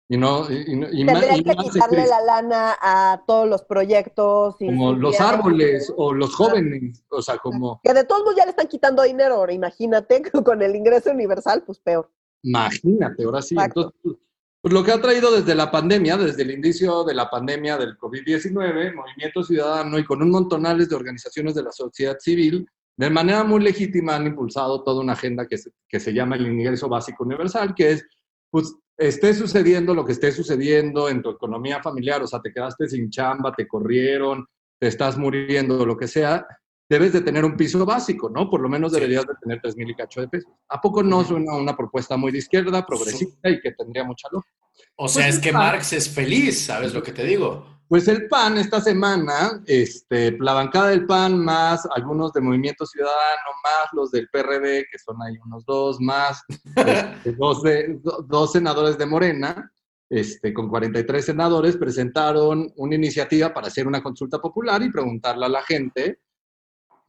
[0.09, 3.47] Y no, y, y no- y más- y que más quitarle la lana a todos
[3.47, 4.55] los proyectos.
[4.59, 8.43] y como los árboles o los jóvenes, o sea, como, Que de todos modos ya
[8.43, 9.35] le están quitando dinero.
[9.35, 12.11] Ahora imagínate con el ingreso universal, pues peor.
[12.43, 13.55] imagínate, ahora sí.
[13.57, 14.15] Entonces, pues,
[14.61, 17.97] pues, lo que ha traído desde la pandemia, desde el inicio de la pandemia del
[17.97, 23.43] COVID-19, Movimiento Ciudadano y con un montonales de organizaciones de la sociedad civil, de manera
[23.43, 27.23] muy legítima han impulsado toda una agenda que se, que se llama el ingreso básico
[27.23, 28.05] universal, que es,
[28.51, 32.87] pues, esté sucediendo lo que esté sucediendo en tu economía familiar, o sea, te quedaste
[32.87, 34.45] sin chamba, te corrieron,
[34.79, 36.45] te estás muriendo, lo que sea,
[36.89, 38.49] debes de tener un piso básico, ¿no?
[38.49, 40.51] Por lo menos deberías de tener tres mil y cacho de pesos.
[40.69, 44.55] ¿A poco no suena una propuesta muy de izquierda, progresista y que tendría mucha lógica?
[44.95, 45.51] O sea, Pues es que.
[45.51, 47.72] Marx es feliz, ¿sabes lo que te digo?
[47.93, 53.51] Pues el PAN esta semana, este, la bancada del PAN más algunos de Movimiento Ciudadano,
[53.63, 56.41] más los del PRD, que son ahí unos dos, más
[56.75, 59.71] este, dos, de- dos senadores de Morena,
[60.09, 65.49] este, con 43 senadores, presentaron una iniciativa para hacer una consulta popular y preguntarle a
[65.49, 66.19] la gente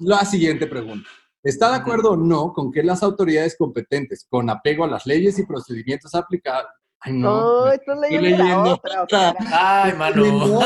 [0.01, 1.09] la siguiente pregunta.
[1.43, 5.39] ¿Está de acuerdo o no con que las autoridades competentes, con apego a las leyes
[5.39, 9.03] y procedimientos aplicables, ay no, No, estás leyendo, leyendo la otra.
[9.03, 9.37] Oscar.
[9.53, 10.61] Ay, mano.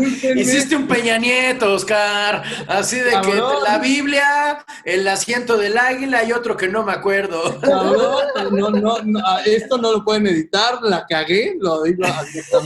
[0.36, 2.42] Hiciste un Peña Nieto, Oscar.
[2.66, 3.62] Así de que Cabrón.
[3.64, 7.60] la Biblia, el asiento del águila y otro que no me acuerdo.
[7.60, 12.04] Cabrón, no, no, no, ah, esto no lo pueden editar, la cagué, lo digo.
[12.34, 12.60] Está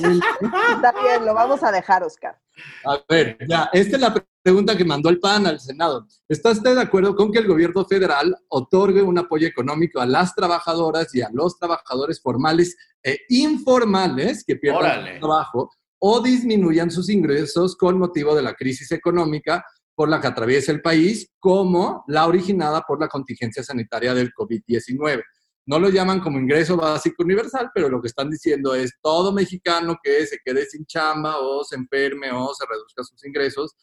[1.03, 2.39] bien, lo vamos a dejar, Oscar.
[2.87, 6.07] A ver, ya, esta es la pregunta que mandó el PAN al Senado.
[6.29, 10.35] ¿Está usted de acuerdo con que el gobierno federal otorgue un apoyo económico a las
[10.35, 15.15] trabajadoras y a los trabajadores formales e informales que pierdan Órale.
[15.15, 20.27] su trabajo o disminuyan sus ingresos con motivo de la crisis económica por la que
[20.27, 25.23] atraviesa el país, como la originada por la contingencia sanitaria del COVID-19?
[25.67, 29.97] No lo llaman como ingreso básico universal, pero lo que están diciendo es todo mexicano
[30.03, 33.75] que se quede sin chamba o se enferme o se reduzca sus ingresos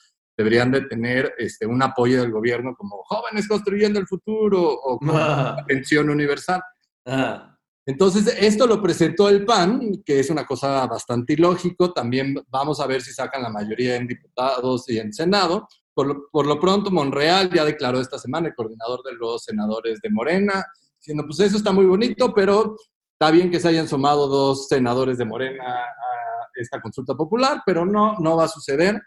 [0.41, 5.57] deberían de tener este, un apoyo del gobierno como jóvenes construyendo el futuro o Ah.
[5.67, 6.61] pensión universal.
[7.05, 7.47] Ah,
[7.85, 11.91] Entonces, esto lo presentó el PAN, que es una cosa bastante ilógico.
[11.93, 15.67] También vamos a ver si sacan la mayoría en diputados y en Senado.
[15.93, 19.99] Por lo, por lo pronto, Monreal ya declaró esta semana, el coordinador de los senadores
[20.01, 20.63] de Morena,
[20.99, 22.75] diciendo, pues eso está muy bonito, pero
[23.13, 27.85] está bien que se hayan sumado dos senadores de Morena a esta consulta popular, pero
[27.85, 29.01] no, no va a suceder.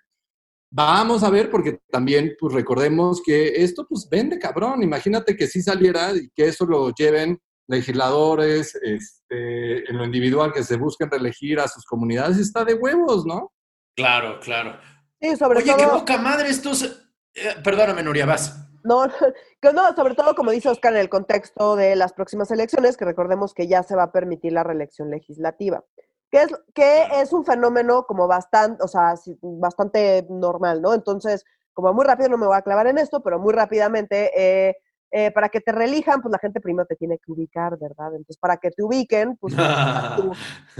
[0.76, 4.82] Vamos a ver, porque también, pues recordemos que esto, pues vende cabrón.
[4.82, 10.64] Imagínate que sí saliera y que eso lo lleven legisladores, este, en lo individual, que
[10.64, 13.52] se busquen reelegir a sus comunidades, está de huevos, ¿no?
[13.94, 14.76] claro, claro.
[15.20, 16.82] Sí, sobre Oye, qué poca madre estos...
[17.34, 18.68] eh, perdóname, Nuria, vas.
[18.82, 19.06] No,
[19.62, 23.04] que no, sobre todo como dice Oscar en el contexto de las próximas elecciones, que
[23.04, 25.84] recordemos que ya se va a permitir la reelección legislativa,
[26.34, 30.92] que es, que es un fenómeno como bastante, o sea, bastante normal, ¿no?
[30.92, 34.74] Entonces, como muy rápido no me voy a clavar en esto, pero muy rápidamente, eh,
[35.12, 38.08] eh, para que te reelijan, pues la gente primero te tiene que ubicar, ¿verdad?
[38.16, 39.54] Entonces, para que te ubiquen, pues
[40.16, 40.32] tú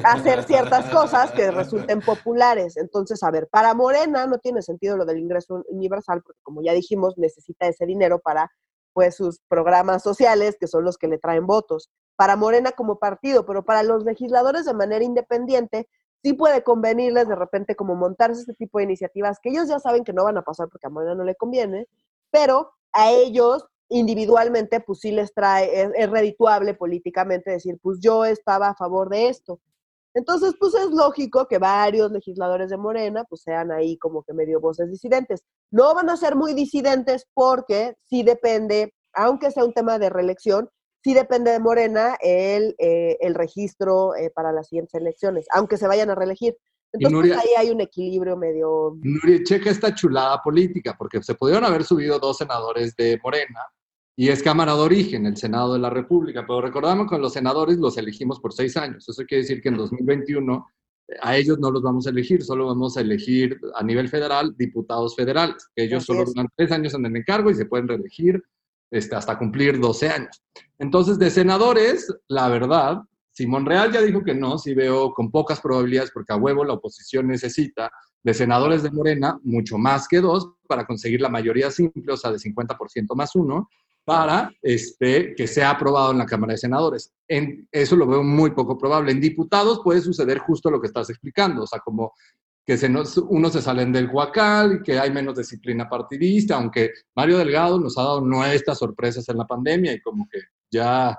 [0.02, 2.76] hacer ciertas cosas que resulten populares.
[2.76, 6.72] Entonces, a ver, para Morena no tiene sentido lo del ingreso universal, porque como ya
[6.72, 8.50] dijimos, necesita ese dinero para
[8.92, 11.92] pues sus programas sociales, que son los que le traen votos.
[12.16, 15.88] Para Morena como partido, pero para los legisladores de manera independiente,
[16.22, 20.04] sí puede convenirles de repente como montarse este tipo de iniciativas que ellos ya saben
[20.04, 21.86] que no van a pasar porque a Morena no le conviene,
[22.30, 28.24] pero a ellos individualmente, pues sí les trae, es, es redituable políticamente decir, pues yo
[28.24, 29.60] estaba a favor de esto.
[30.14, 34.60] Entonces, pues es lógico que varios legisladores de Morena, pues sean ahí como que medio
[34.60, 35.42] voces disidentes.
[35.72, 40.70] No van a ser muy disidentes porque sí depende, aunque sea un tema de reelección,
[41.04, 45.86] sí depende de Morena el, eh, el registro eh, para las siguientes elecciones, aunque se
[45.86, 46.56] vayan a reelegir.
[46.92, 48.96] Entonces, Nuria- pues, ahí hay un equilibrio medio...
[49.02, 53.60] Nuria, checa esta chulada política, porque se pudieron haber subido dos senadores de Morena
[54.16, 57.76] y es Cámara de Origen, el Senado de la República, pero recordamos que los senadores
[57.78, 59.06] los elegimos por seis años.
[59.08, 60.66] Eso quiere decir que en 2021
[61.08, 64.54] eh, a ellos no los vamos a elegir, solo vamos a elegir a nivel federal
[64.56, 67.88] diputados federales, que ellos Así solo duran tres años en el encargo y se pueden
[67.88, 68.40] reelegir
[68.92, 70.40] este, hasta cumplir 12 años.
[70.78, 75.60] Entonces, de senadores, la verdad, Simón Real ya dijo que no, sí veo con pocas
[75.60, 77.90] probabilidades, porque a huevo la oposición necesita
[78.22, 82.30] de senadores de Morena mucho más que dos para conseguir la mayoría simple, o sea,
[82.32, 83.68] de 50% más uno,
[84.04, 87.12] para este, que sea aprobado en la Cámara de Senadores.
[87.26, 89.12] En, eso lo veo muy poco probable.
[89.12, 92.12] En diputados puede suceder justo lo que estás explicando, o sea, como
[92.66, 97.38] que se nos, unos se salen del huacal, que hay menos disciplina partidista, aunque Mario
[97.38, 100.38] Delgado nos ha dado nuestras sorpresas en la pandemia y como que
[100.74, 101.18] ya,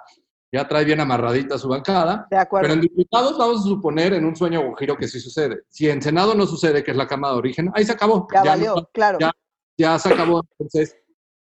[0.51, 2.27] ya trae bien amarradita su bancada.
[2.29, 2.63] De acuerdo.
[2.67, 5.61] Pero en diputados vamos a suponer en un sueño o giro que sí sucede.
[5.69, 8.27] Si en Senado no sucede, que es la Cámara de Origen, ahí se acabó.
[8.33, 9.17] ya, Ya valió, no- claro.
[9.19, 9.31] ya-
[9.77, 10.43] ya se acabó.
[10.59, 10.95] Entonces,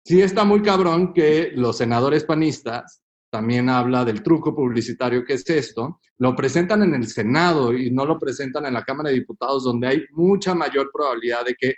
[0.03, 5.47] sí está muy cabrón que los senadores panistas, también habla del truco publicitario que es
[5.49, 9.63] esto, lo presentan en el Senado y no lo presentan en la Cámara de Diputados,
[9.63, 11.75] donde hay mucha mayor probabilidad de que,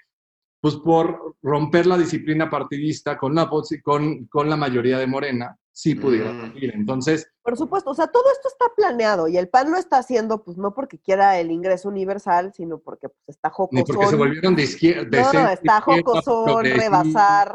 [0.62, 3.50] pues por romper la disciplina partidista con la,
[3.84, 6.42] con, con la mayoría de Morena, sí pudieran Mm.
[6.54, 6.72] salir.
[6.76, 10.44] Entonces, Por supuesto, o sea, todo esto está planeado y el PAN lo está haciendo,
[10.44, 14.56] pues no porque quiera el ingreso universal, sino porque pues, está ni porque se volvieron
[14.56, 15.22] de izquierda.
[15.34, 17.54] No, no, está jocosón, rebasar.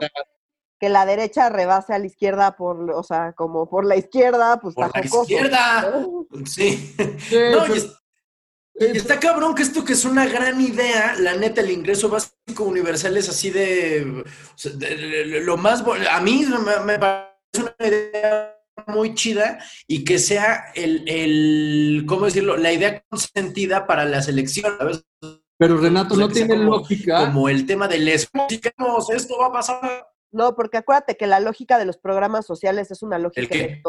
[0.80, 4.74] que la derecha rebase a la izquierda por, o sea, como por la izquierda, pues
[4.74, 5.22] Por está la jocoso.
[5.32, 5.90] izquierda.
[6.00, 6.26] ¿no?
[6.44, 6.94] Sí.
[7.52, 7.92] No, y, es- y
[8.78, 13.16] está cabrón que esto que es una gran idea, la neta, el ingreso básico universal
[13.16, 17.30] es así de, o sea, de- de- de- lo más, a mí me, me parece
[17.58, 18.52] una idea
[18.86, 22.56] muy chida y que sea el, el, ¿cómo decirlo?
[22.56, 25.04] La idea consentida para las elecciones, ¿sabes?
[25.58, 27.18] Pero Renato, O sea, no tiene como- lógica.
[27.26, 30.06] Como el tema del digamos, esto va a pasar.
[30.30, 33.80] No, porque acuérdate que la lógica de los programas sociales es una lógica qué?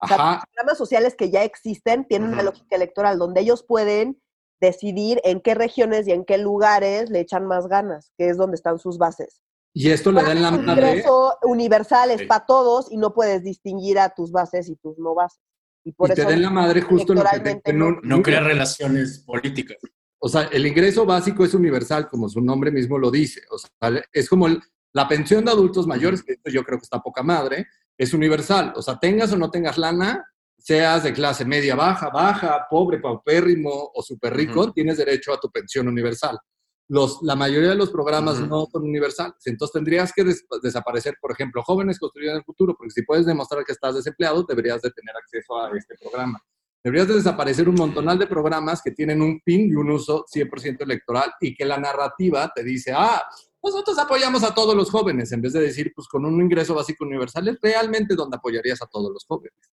[0.00, 0.02] Electoral.
[0.02, 2.46] O sea, Ajá, los programas sociales que ya existen tienen una Ujú.
[2.46, 4.20] lógica electoral donde ellos pueden
[4.60, 8.56] decidir en qué regiones y en qué lugares le echan más ganas, que es donde
[8.56, 9.40] están sus bases.
[9.74, 10.88] y esto le da en la Un madre.
[10.88, 12.26] ingreso universal es Sí.
[12.26, 15.38] para todos y no puedes distinguir a tus bases y tus no bases.
[15.84, 17.92] Y por y te den la madre justo lo que te, en no.
[18.02, 19.76] No crea relaciones políticas.
[20.18, 23.42] O sea, el ingreso básico es universal, como su nombre mismo lo dice.
[23.52, 24.60] O sea, es como el-
[24.92, 28.72] la pensión de adultos mayores, que yo creo que está poca madre, es universal.
[28.76, 30.24] O sea, tengas o no tengas lana,
[30.56, 35.50] seas de clase media baja, baja, pobre, paupérrimo o súper rico, tienes derecho a tu
[35.50, 36.38] pensión universal.
[36.90, 39.34] Los, la mayoría de los programas no son universales.
[39.44, 43.62] Entonces tendrías que des- desaparecer, por ejemplo, jóvenes construyendo el futuro, porque si puedes demostrar
[43.64, 46.40] que estás desempleado, deberías de tener acceso a este programa.
[46.82, 50.80] Deberías de desaparecer un montonal de programas que tienen un fin y un uso 100%
[50.82, 53.22] electoral y que la narrativa te dice, ah,
[53.70, 57.04] nosotros apoyamos a todos los jóvenes, en vez de decir, pues con un ingreso básico
[57.04, 59.70] universal es realmente donde apoyarías a todos los jóvenes.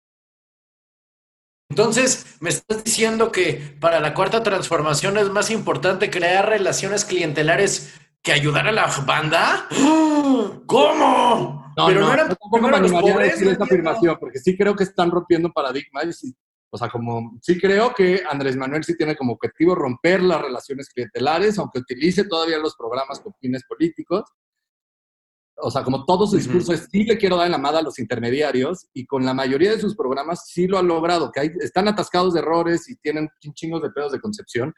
[1.70, 7.94] Entonces, ¿me estás diciendo que para la cuarta transformación es más importante crear relaciones clientelares
[8.22, 9.68] que ayudar a la banda?
[10.68, 11.74] ¿Cómo?
[11.76, 14.76] No, Pero no, no eran tampoco me animaría a decir esta afirmación, porque sí creo
[14.76, 16.24] que están rompiendo paradigmas.
[16.74, 20.90] O sea, como sí creo que Andrés Manuel sí tiene como objetivo romper las relaciones
[20.90, 24.24] clientelares, aunque utilice todavía los programas con fines políticos
[25.58, 27.84] o sea, como todo su discurso es, sí le quiero dar en la mada a
[27.84, 31.52] los intermediarios y con la mayoría de sus programas sí lo ha logrado, que hay,
[31.60, 34.74] están atascados de errores y tienen chingos de pedos de concepción.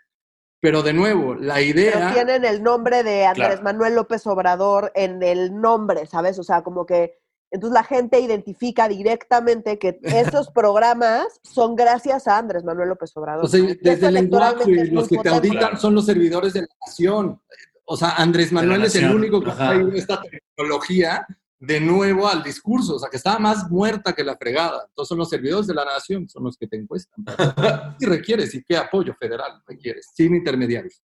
[0.61, 1.93] Pero de nuevo, la idea...
[1.93, 6.39] Pero tienen el nombre de Andrés Manuel López Obrador en el nombre, ¿sabes?
[6.39, 7.19] O sea, como que
[7.51, 13.45] entonces la gente identifica directamente que esos programas son gracias a Andrés Manuel López Obrador.
[13.45, 17.41] O sea, desde el lenguaje, los que te auditan son los servidores de la nación.
[17.85, 21.25] O sea, Andrés Manuel es el único que ha esta tecnología
[21.59, 24.85] de nuevo al discurso, o sea, que estaba más muerta que la fregada.
[24.89, 27.23] Entonces son los servidores de la nación, son los que te encuestan.
[27.99, 28.53] ¿Y requieres?
[28.53, 30.09] ¿Y qué apoyo federal requieres?
[30.13, 31.01] Sin intermediarios.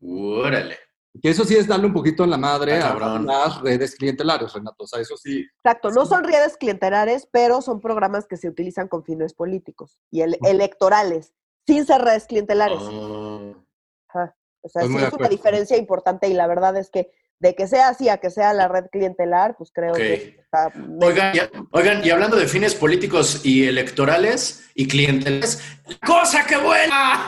[0.00, 0.78] Órale.
[1.22, 4.52] Que eso sí es darle un poquito en la madre ah, a las redes clientelares,
[4.52, 4.84] Renato.
[4.84, 5.46] O sea, eso sí.
[5.64, 10.22] Exacto, no son redes clientelares, pero son programas que se utilizan con fines políticos y
[10.22, 11.34] electorales,
[11.66, 12.78] sin ser redes clientelares.
[12.80, 14.34] Ah.
[14.62, 17.88] O sea, sí es una diferencia importante y la verdad es que de que sea
[17.88, 20.72] así a que sea la red clientelar, pues creo que está...
[21.72, 25.62] Oigan y, hablando de fines políticos y electorales y clientelares,
[26.04, 27.24] ¡cosa que buena!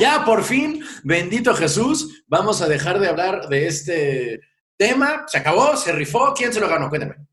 [0.00, 4.40] ya, por fin, bendito Jesús, vamos a dejar de hablar de este
[4.76, 5.24] tema.
[5.26, 6.88] Se acabó, se rifó, ¿quién se lo ganó?
[6.88, 7.28] Cuéntame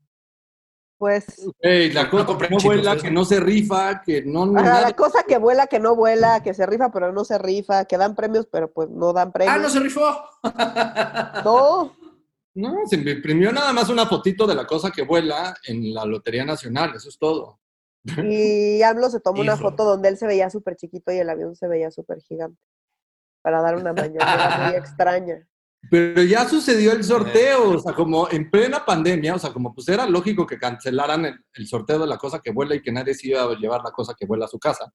[0.98, 1.24] pues...
[1.60, 4.46] la cosa que no vuela, que no se rifa, que no...
[4.46, 7.98] la cosa que vuela, que no vuela, que se rifa, pero no se rifa, que
[7.98, 9.56] dan premios, pero pues no dan premios.
[9.56, 10.16] ¡Ah, no se rifó!
[11.44, 11.96] no.
[12.56, 16.06] No, se me imprimió nada más una fotito de la cosa que vuela en la
[16.06, 17.60] Lotería Nacional, eso es todo.
[18.24, 21.54] Y AMLO se tomó una foto donde él se veía súper chiquito y el avión
[21.54, 22.58] se veía súper gigante,
[23.42, 25.46] para dar una mañana muy extraña.
[25.90, 29.88] Pero ya sucedió el sorteo, o sea, como en plena pandemia, o sea, como pues
[29.88, 33.28] era lógico que cancelaran el, sorteo de la cosa que vuela y que nadie se
[33.28, 34.92] iba a llevar la cosa que vuela a su casa.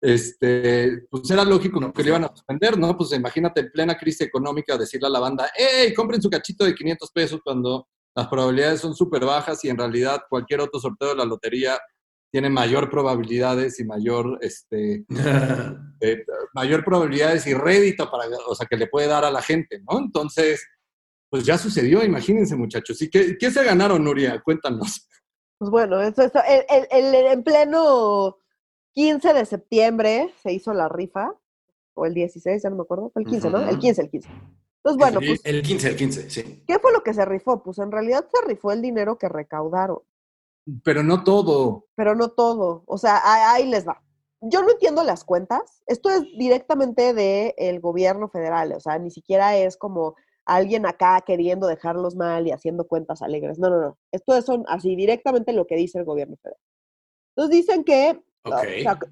[0.00, 2.96] Este, pues era lógico que le iban a suspender, ¿no?
[2.96, 6.74] Pues imagínate en plena crisis económica decirle a la banda, ¡Ey, compren su cachito de
[6.74, 11.16] 500 pesos cuando las probabilidades son súper bajas y en realidad cualquier otro sorteo de
[11.16, 11.78] la lotería
[12.30, 15.04] tiene mayor probabilidades y mayor, este,
[16.00, 19.80] eh, mayor probabilidades y rédito para, o sea, que le puede dar a la gente,
[19.88, 19.98] ¿no?
[19.98, 20.66] Entonces,
[21.30, 23.00] pues ya sucedió, imagínense muchachos.
[23.02, 24.40] ¿Y qué, qué se ganaron, Nuria?
[24.42, 25.08] Cuéntanos.
[25.58, 28.38] Pues bueno, eso, el, el, en pleno
[28.92, 31.32] 15 de septiembre se hizo la rifa,
[31.94, 33.66] o el 16, ya no me acuerdo, el 15, ¿no?
[33.66, 34.28] El 15, el 15.
[34.28, 35.40] Entonces, bueno, pues...
[35.44, 36.62] El 15, el 15, sí.
[36.66, 37.62] ¿Qué fue lo que se rifó?
[37.62, 39.98] Pues en realidad se rifó el dinero que recaudaron.
[40.82, 41.86] Pero no todo.
[41.94, 42.82] Pero no todo.
[42.86, 44.02] O sea, ahí les va.
[44.40, 45.82] Yo no entiendo las cuentas.
[45.86, 48.72] Esto es directamente del gobierno federal.
[48.72, 53.58] O sea, ni siquiera es como alguien acá queriendo dejarlos mal y haciendo cuentas alegres.
[53.58, 53.98] No, no, no.
[54.12, 56.60] Esto es son así directamente lo que dice el gobierno federal.
[57.36, 58.20] Entonces dicen que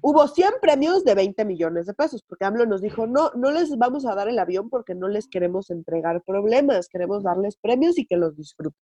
[0.01, 3.77] hubo 100 premios de 20 millones de pesos, porque AMLO nos dijo, no, no les
[3.77, 8.05] vamos a dar el avión porque no les queremos entregar problemas, queremos darles premios y
[8.05, 8.79] que los disfruten.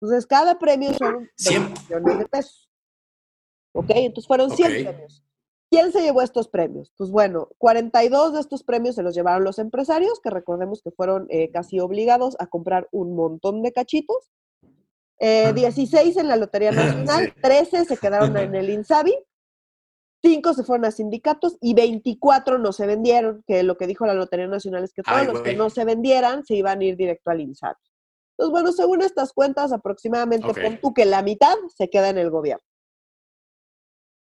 [0.00, 2.70] Entonces, cada premio son 100 millones de pesos.
[3.72, 3.90] ¿Ok?
[3.90, 5.24] Entonces fueron 100 premios.
[5.70, 6.92] ¿Quién se llevó estos premios?
[6.96, 11.26] Pues bueno, 42 de estos premios se los llevaron los empresarios, que recordemos que fueron
[11.28, 14.30] eh, casi obligados a comprar un montón de cachitos.
[15.20, 19.14] 16 eh, en la Lotería Nacional, 13 se quedaron en el INSABI,
[20.22, 24.14] 5 se fueron a sindicatos y 24 no se vendieron, que lo que dijo la
[24.14, 27.30] Lotería Nacional es que todos los que no se vendieran se iban a ir directo
[27.30, 27.76] al INSABI.
[28.38, 32.30] Entonces, bueno, según estas cuentas, aproximadamente con tú que la mitad se queda en el
[32.30, 32.62] gobierno.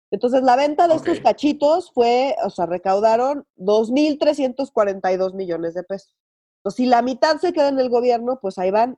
[0.10, 6.16] Entonces, la venta de estos cachitos fue, o sea, recaudaron 2.342 millones de pesos.
[6.58, 8.98] Entonces, si la mitad se queda en el gobierno, pues ahí van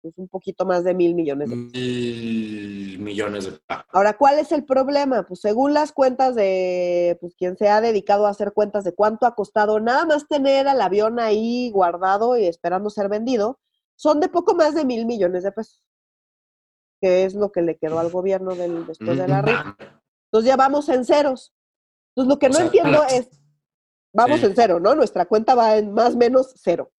[0.00, 1.72] pues, un poquito más de mil millones de pesos.
[1.72, 3.84] Mil millones de pesos.
[3.90, 5.22] Ahora, ¿cuál es el problema?
[5.24, 9.26] Pues según las cuentas de pues, quien se ha dedicado a hacer cuentas de cuánto
[9.26, 13.60] ha costado nada más tener al avión ahí guardado y esperando ser vendido,
[14.00, 15.84] son de poco más de mil millones de pesos,
[17.02, 19.76] que es lo que le quedó al gobierno del, después de la rifa.
[19.78, 21.52] Entonces ya vamos en ceros.
[22.08, 23.28] Entonces lo que no entiendo es,
[24.14, 24.94] vamos en cero, ¿no?
[24.94, 26.90] Nuestra cuenta va en más o menos cero.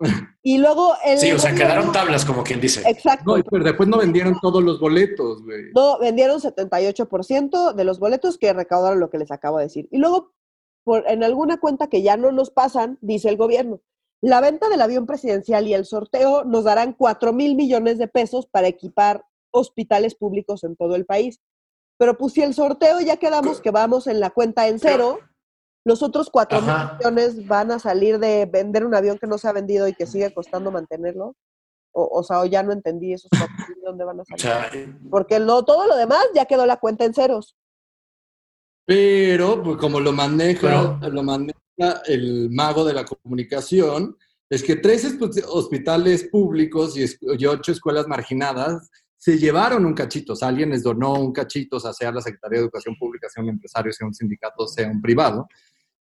[0.42, 2.82] Y luego el Sí, o sea, quedaron tablas, como quien dice.
[2.88, 3.36] Exacto.
[3.36, 5.70] No, pero después no vendieron todos los boletos, güey.
[5.74, 9.86] No, vendieron 78% de los boletos que recaudaron lo que les acabo de decir.
[9.92, 10.32] Y luego,
[10.82, 13.82] por, en alguna cuenta que ya no nos pasan, dice el gobierno,
[14.20, 18.46] la venta del avión presidencial y el sorteo nos darán 4 mil millones de pesos
[18.46, 21.40] para equipar hospitales públicos en todo el país.
[21.98, 25.18] Pero pues si el sorteo ya quedamos que vamos en la cuenta en cero,
[25.84, 29.48] los otros 4 mil millones van a salir de vender un avión que no se
[29.48, 31.34] ha vendido y que sigue costando mantenerlo.
[31.92, 34.98] O, o sea, o ya no entendí esos 4 mil, ¿de dónde van a salir?
[35.10, 37.56] Porque no, todo lo demás ya quedó la cuenta en ceros.
[38.90, 44.16] Pero, pues como lo maneja, Pero- lo maneja el mago de la comunicación,
[44.50, 50.32] es que tres hospitales públicos y ocho escuelas marginadas se llevaron un cachito.
[50.32, 53.28] O sea, alguien les donó un cachito, o sea, sea la Secretaría de Educación Pública,
[53.28, 55.46] sea un empresario, sea un sindicato, sea un privado.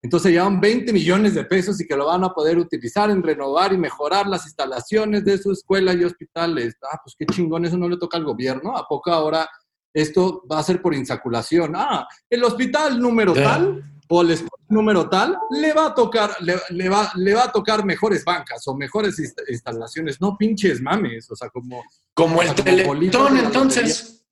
[0.02, 3.72] Entonces llevan 20 millones de pesos y que lo van a poder utilizar en renovar
[3.72, 6.74] y mejorar las instalaciones de su escuela y hospitales.
[6.92, 8.76] Ah, pues qué chingón, eso no le toca al gobierno.
[8.76, 9.48] ¿A poco ahora
[9.94, 11.74] esto va a ser por insaculación?
[11.76, 16.90] Ah, el hospital número tal o el número tal le va a tocar, le, le
[16.90, 20.20] va, le va a tocar mejores bancas o mejores inst- instalaciones.
[20.20, 21.84] No pinches mames, o sea, como...
[22.14, 24.26] como el O sea, teletón, entonces.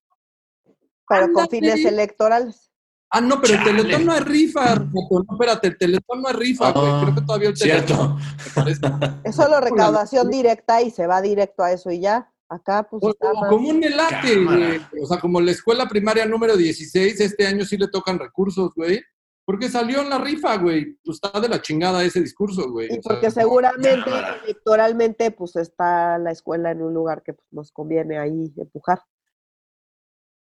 [1.07, 2.63] pero con fines electorales.
[3.09, 3.69] Ah, no, pero Chale.
[3.71, 6.85] el teletón no es rifa, no, espérate, el teletón no es rifa, güey.
[6.91, 8.15] Ah, Creo que todavía el teletón Cierto.
[8.15, 8.81] me parece.
[9.23, 12.29] Es solo recaudación directa y se va directo a eso y ya.
[12.49, 13.49] Acá, pues O- está o más.
[13.49, 14.81] como un elate, güey.
[15.01, 19.01] O sea, como la escuela primaria número 16, este año sí le tocan recursos, güey.
[19.45, 20.97] Porque salió en la rifa, güey.
[21.03, 22.87] Pues está de la chingada ese discurso, güey.
[22.87, 24.37] Y O sea, porque seguramente Cámara.
[24.43, 29.01] electoralmente, pues está la escuela en un lugar que pues, nos conviene ahí empujar.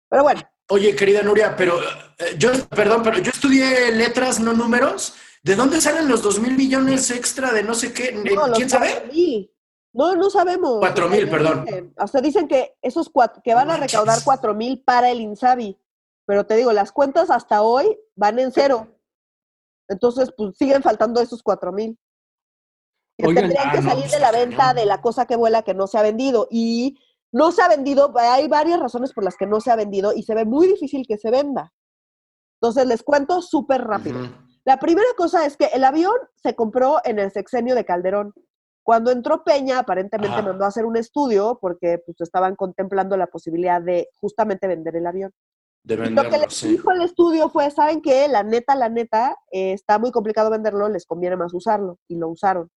[0.10, 1.80] Pero bueno, Oye, querida Nuria, pero
[2.18, 5.14] eh, yo, perdón, pero yo estudié letras, no números.
[5.42, 8.12] ¿De dónde salen los dos mil millones extra de no sé qué?
[8.12, 8.90] No, ¿Quién sabe?
[8.92, 9.52] 4,000.
[9.98, 10.78] No, no sabemos.
[10.80, 11.66] Cuatro mil, perdón.
[11.66, 11.94] dicen.
[12.00, 15.76] O sea, dicen que esos cuatro, que van a recaudar cuatro mil para el Insabi.
[16.28, 18.88] Pero te digo, las cuentas hasta hoy van en cero.
[19.90, 21.98] Entonces, pues siguen faltando esos cuatro mil.
[23.18, 25.88] Tendrían ah, que salir pues, de la venta de la cosa que vuela que no
[25.88, 26.48] se ha vendido.
[26.52, 27.00] Y
[27.32, 30.22] no se ha vendido, hay varias razones por las que no se ha vendido y
[30.22, 31.74] se ve muy difícil que se venda.
[32.62, 34.20] Entonces, les cuento súper rápido.
[34.64, 38.36] La primera cosa es que el avión se compró en el sexenio de Calderón.
[38.88, 40.44] Cuando entró Peña, aparentemente Ajá.
[40.44, 45.06] mandó a hacer un estudio porque pues, estaban contemplando la posibilidad de justamente vender el
[45.06, 45.34] avión.
[45.84, 46.70] De Y Lo que les sí.
[46.70, 48.30] dijo el estudio fue, ¿saben qué?
[48.30, 52.00] La neta, la neta, eh, está muy complicado venderlo, les conviene más usarlo.
[52.08, 52.70] Y lo usaron.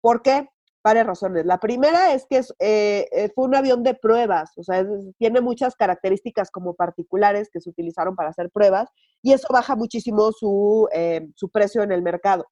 [0.00, 0.48] ¿Por qué?
[0.82, 1.44] Varias razones.
[1.44, 4.88] La primera es que es, eh, eh, fue un avión de pruebas, o sea, es-
[5.18, 8.88] tiene muchas características como particulares que se utilizaron para hacer pruebas
[9.20, 12.46] y eso baja muchísimo su, eh, su precio en el mercado.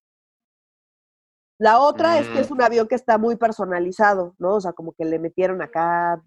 [1.58, 2.42] La otra es que Mm.
[2.42, 4.54] es un avión que está muy personalizado, ¿no?
[4.56, 6.22] O sea, como que le metieron acá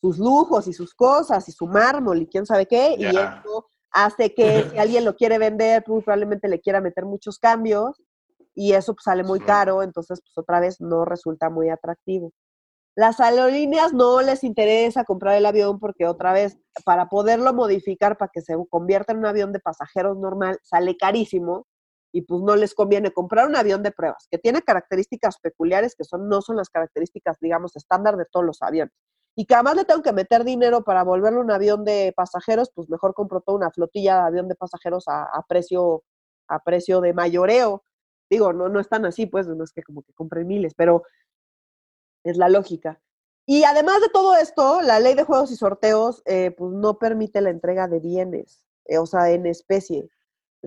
[0.00, 4.34] sus lujos y sus cosas y su mármol y quién sabe qué, y eso hace
[4.34, 8.02] que si alguien lo quiere vender, muy probablemente le quiera meter muchos cambios
[8.54, 12.32] y eso pues, sale muy caro, entonces pues otra vez no resulta muy atractivo.
[12.96, 18.30] Las aerolíneas no les interesa comprar el avión porque otra vez, para poderlo modificar para
[18.32, 21.66] que se convierta en un avión de pasajeros normal, sale carísimo
[22.14, 26.04] y pues no les conviene comprar un avión de pruebas que tiene características peculiares que
[26.04, 28.94] son, no son las características, digamos, estándar de todos los aviones.
[29.34, 32.88] Y que además le tengo que meter dinero para volverlo un avión de pasajeros, pues
[32.88, 36.04] mejor compro toda una flotilla de avión de pasajeros a, a precio,
[36.46, 37.82] a precio de mayoreo.
[38.30, 41.02] Digo, no, no están así, pues, no es que como que compren miles, pero
[42.22, 43.00] es la lógica.
[43.44, 47.40] Y además de todo esto, la ley de juegos y sorteos, eh, pues no permite
[47.40, 50.08] la entrega de bienes, eh, o sea, en especie.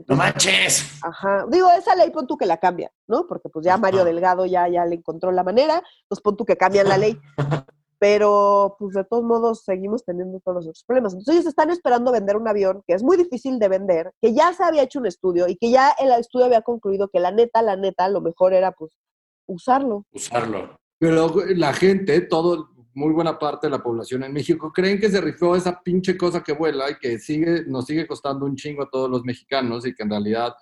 [0.07, 0.99] ¡No manches!
[1.01, 1.45] Ajá.
[1.49, 3.25] Digo, esa ley pon tú que la cambia, ¿no?
[3.27, 4.03] Porque pues ya Mario.
[4.03, 7.19] Delgado ya, ya le encontró la manera, pues pon tú que cambian la ley.
[7.99, 11.13] Pero pues de todos modos seguimos teniendo todos los otros problemas.
[11.13, 14.53] Entonces ellos están esperando vender un avión que es muy difícil de vender, que ya
[14.53, 17.63] se había hecho un estudio y que ya el estudio había concluido que la neta,
[17.63, 18.91] la neta, lo mejor era pues
[19.47, 20.05] usarlo.
[20.11, 20.77] Usarlo.
[20.99, 25.21] Pero la gente, todo, muy buena parte de la población en México, creen que se
[25.21, 28.89] rifó esa pinche cosa que vuela y que sigue, nos sigue costando un chingo a
[28.89, 30.55] todos los mexicanos y que en realidad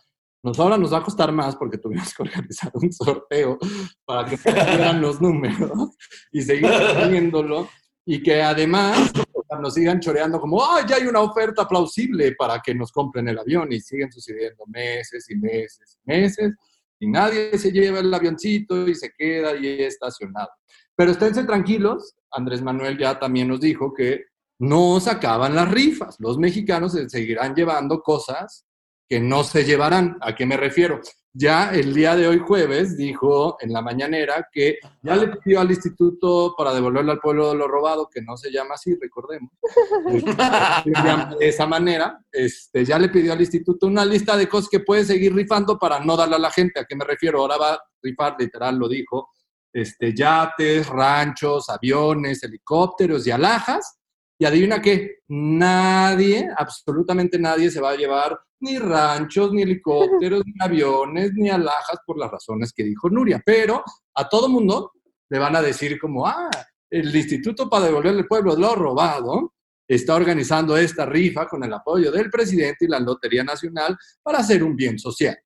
[0.44, 3.58] nos ahora nos va a costar más porque tuvimos que organizar un sorteo
[4.04, 5.96] para que fueran los números
[6.34, 6.70] y seguir
[7.00, 7.70] teniéndolo
[8.06, 9.14] y que además
[9.62, 13.40] nos sigan choreando como, ah, ya hay una oferta plausible para que nos compren el
[13.40, 16.54] avión y siguen sucediendo meses y meses y meses
[17.00, 20.50] y nadie se lleva el avioncito y se queda ahí estacionado.
[20.96, 24.26] Pero esténse tranquilos, Andrés Manuel ya también nos dijo que
[24.60, 26.16] no se acaban las rifas.
[26.20, 28.66] Los mexicanos se seguirán llevando cosas
[29.08, 30.18] que no se llevarán.
[30.22, 31.02] ¿A qué me refiero?
[31.38, 35.70] ya el día de hoy jueves dijo en la mañanera que ya le pidió al
[35.70, 39.52] instituto para devolverle al pueblo lo robado, que no se llama así, recordemos,
[40.86, 45.04] de esa manera, este, ya le pidió al instituto una lista de cosas que puede
[45.04, 46.80] seguir rifando para no darle a la gente.
[46.80, 47.42] ¿A qué me refiero?
[47.42, 49.30] Ahora va a rifar, literal lo dijo,
[49.76, 54.00] este, yates, ranchos, aviones, helicópteros y alhajas.
[54.40, 60.54] Y adivina qué, nadie, absolutamente nadie se va a llevar ni ranchos, ni helicópteros, ni
[60.60, 63.42] aviones, ni alhajas por las razones que dijo Nuria.
[63.46, 64.94] Pero a todo mundo
[65.30, 66.50] le van a decir como, ah,
[66.90, 69.54] el Instituto para devolverle al pueblo lo robado
[69.88, 74.64] está organizando esta rifa con el apoyo del presidente y la Lotería Nacional para hacer
[74.64, 75.38] un bien social.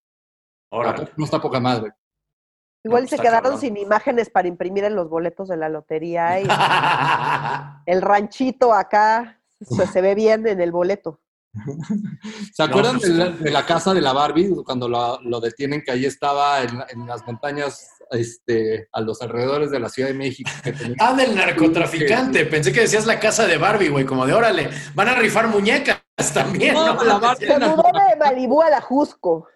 [0.72, 1.94] Ahora, no está poca madre.
[2.84, 6.48] Igual se quedaron sin imágenes para imprimir en los boletos de la lotería y
[7.86, 9.42] el ranchito acá
[9.92, 11.20] se ve bien en el boleto.
[12.54, 16.62] ¿Se acuerdan pues, de, la, casa de la Barbie cuando lo, detienen que ahí estaba
[16.62, 20.50] en, las montañas este, a los alrededores de la Ciudad de México?
[21.00, 22.46] ah, del narcotraficante.
[22.46, 26.02] Pensé que decías la casa de Barbie, güey, como de órale, van a rifar muñecas
[26.34, 26.76] también.
[26.76, 29.48] No, la Barbie Se mudó de Malibú a la Jusco.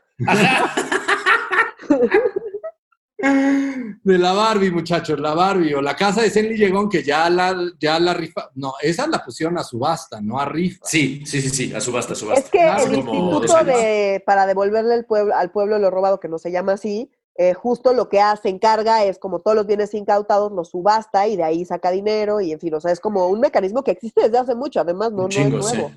[4.03, 7.55] De la Barbie, muchachos, la Barbie o la casa de Senli Llegón que ya la,
[7.79, 8.49] ya la rifa.
[8.55, 10.85] No, esa la pusieron a subasta, no a rifa.
[10.85, 12.41] Sí, sí, sí, sí, a subasta, a subasta.
[12.41, 16.37] Es que el instituto de, para devolverle al pueblo, al pueblo lo robado, que no
[16.37, 20.51] se llama así, eh, justo lo que hace, encarga es como todos los bienes incautados
[20.51, 23.39] los subasta y de ahí saca dinero y en fin, o sea, es como un
[23.39, 25.91] mecanismo que existe desde hace mucho, además no, no es nuevo.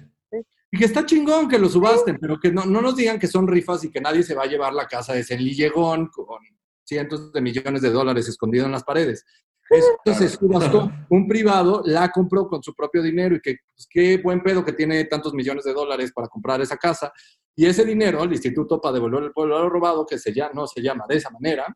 [0.71, 3.47] Y que está chingón que lo subasten, pero que no, no, nos digan que son
[3.47, 6.39] rifas y que nadie se va a llevar la casa de Senli Llegón con
[6.87, 9.25] cientos de millones de dólares escondidos en las paredes.
[9.69, 14.19] Esto se subastó, un privado la compró con su propio dinero y que pues, qué
[14.19, 17.13] buen pedo que tiene tantos millones de dólares para comprar esa casa.
[17.57, 20.83] Y ese dinero, el instituto para devolver el pueblo robado, que se llama, no se
[20.83, 21.67] llama de esa manera,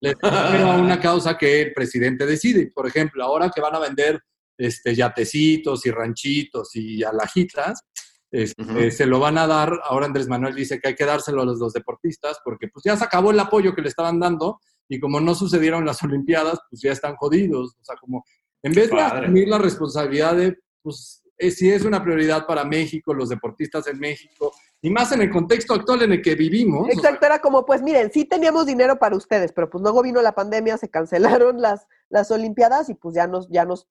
[0.00, 2.70] le a una causa que el presidente decide.
[2.74, 4.20] Por ejemplo, ahora que van a vender
[4.58, 7.82] este, yatecitos y ranchitos y alajitas,
[8.30, 11.46] este, se lo van a dar, ahora Andrés Manuel dice que hay que dárselo a
[11.46, 15.00] los dos deportistas porque pues ya se acabó el apoyo que le estaban dando y
[15.00, 17.76] como no sucedieron las Olimpiadas, pues ya están jodidos.
[17.80, 18.24] O sea, como
[18.62, 23.14] en vez de asumir la responsabilidad de, pues eh, si es una prioridad para México,
[23.14, 26.88] los deportistas en México, y más en el contexto actual en el que vivimos.
[26.90, 30.32] Exacto, era como, pues miren, sí teníamos dinero para ustedes, pero pues luego vino la
[30.32, 33.88] pandemia, se cancelaron las, las Olimpiadas y pues ya nos, ya nos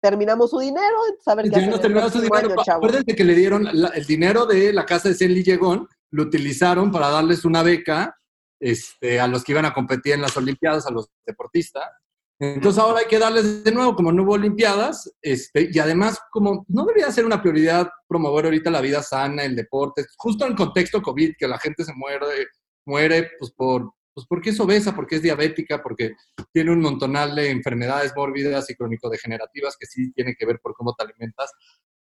[0.00, 2.54] terminamos su dinero, saber qué hacer terminamos su dinero.
[2.66, 7.08] Acuérdense que le dieron el dinero de la casa de Celly Llegón, lo utilizaron para
[7.08, 8.16] darles una beca
[8.60, 11.84] este, a los que iban a competir en las Olimpiadas, a los deportistas.
[12.38, 16.64] Entonces ahora hay que darles de nuevo, como no hubo Olimpiadas, este, y además como
[16.68, 20.56] no debería ser una prioridad promover ahorita la vida sana, el deporte, justo en el
[20.56, 22.48] contexto COVID, que la gente se muere,
[22.86, 26.14] muere pues por pues porque es obesa, porque es diabética, porque
[26.52, 30.94] tiene un montonal de enfermedades mórbidas y crónico-degenerativas que sí tienen que ver por cómo
[30.94, 31.50] te alimentas.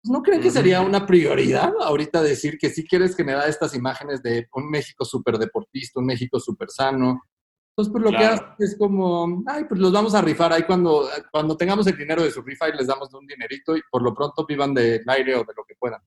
[0.03, 4.23] Pues, ¿No creen que sería una prioridad ahorita decir que sí quieres generar estas imágenes
[4.23, 7.23] de un México súper deportista, un México súper sano?
[7.71, 11.09] Entonces, pues lo que hace es como, ay, pues los vamos a rifar ahí cuando,
[11.33, 14.15] cuando tengamos el dinero de su rifa y les damos un dinerito y por lo
[14.15, 16.01] pronto vivan del aire o de lo que puedan.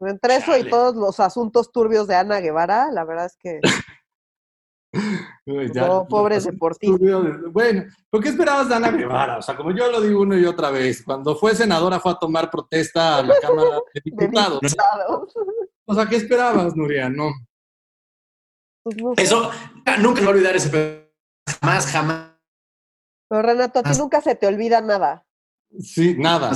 [0.00, 3.60] Entre eso y todos los asuntos turbios de Ana Guevara, la verdad es que
[5.46, 6.98] no, pobres deportistas.
[7.52, 9.38] Bueno, ¿por qué esperabas de Ana Guevara?
[9.38, 12.16] O sea, como yo lo digo una y otra vez, cuando fue senadora fue a
[12.16, 14.60] tomar protesta a la Cámara de Diputados.
[15.84, 17.08] o sea, ¿qué esperabas, Nuria?
[17.08, 17.30] No.
[18.82, 19.50] Pues Eso,
[20.00, 21.06] nunca voy a olvidar ese
[21.60, 22.30] Jamás, jamás.
[23.28, 25.24] Pero Renato, a ti nunca se te olvida nada.
[25.80, 26.50] Sí, nada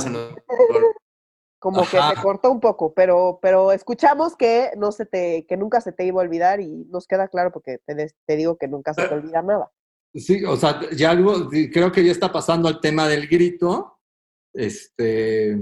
[1.61, 5.79] como que se cortó un poco, pero, pero escuchamos que no se te, que nunca
[5.79, 9.07] se te iba a olvidar y nos queda claro porque te, digo que nunca se
[9.07, 9.71] te olvida nada.
[10.11, 13.99] Sí, o sea, ya algo, creo que ya está pasando al tema del grito.
[14.51, 15.61] Este.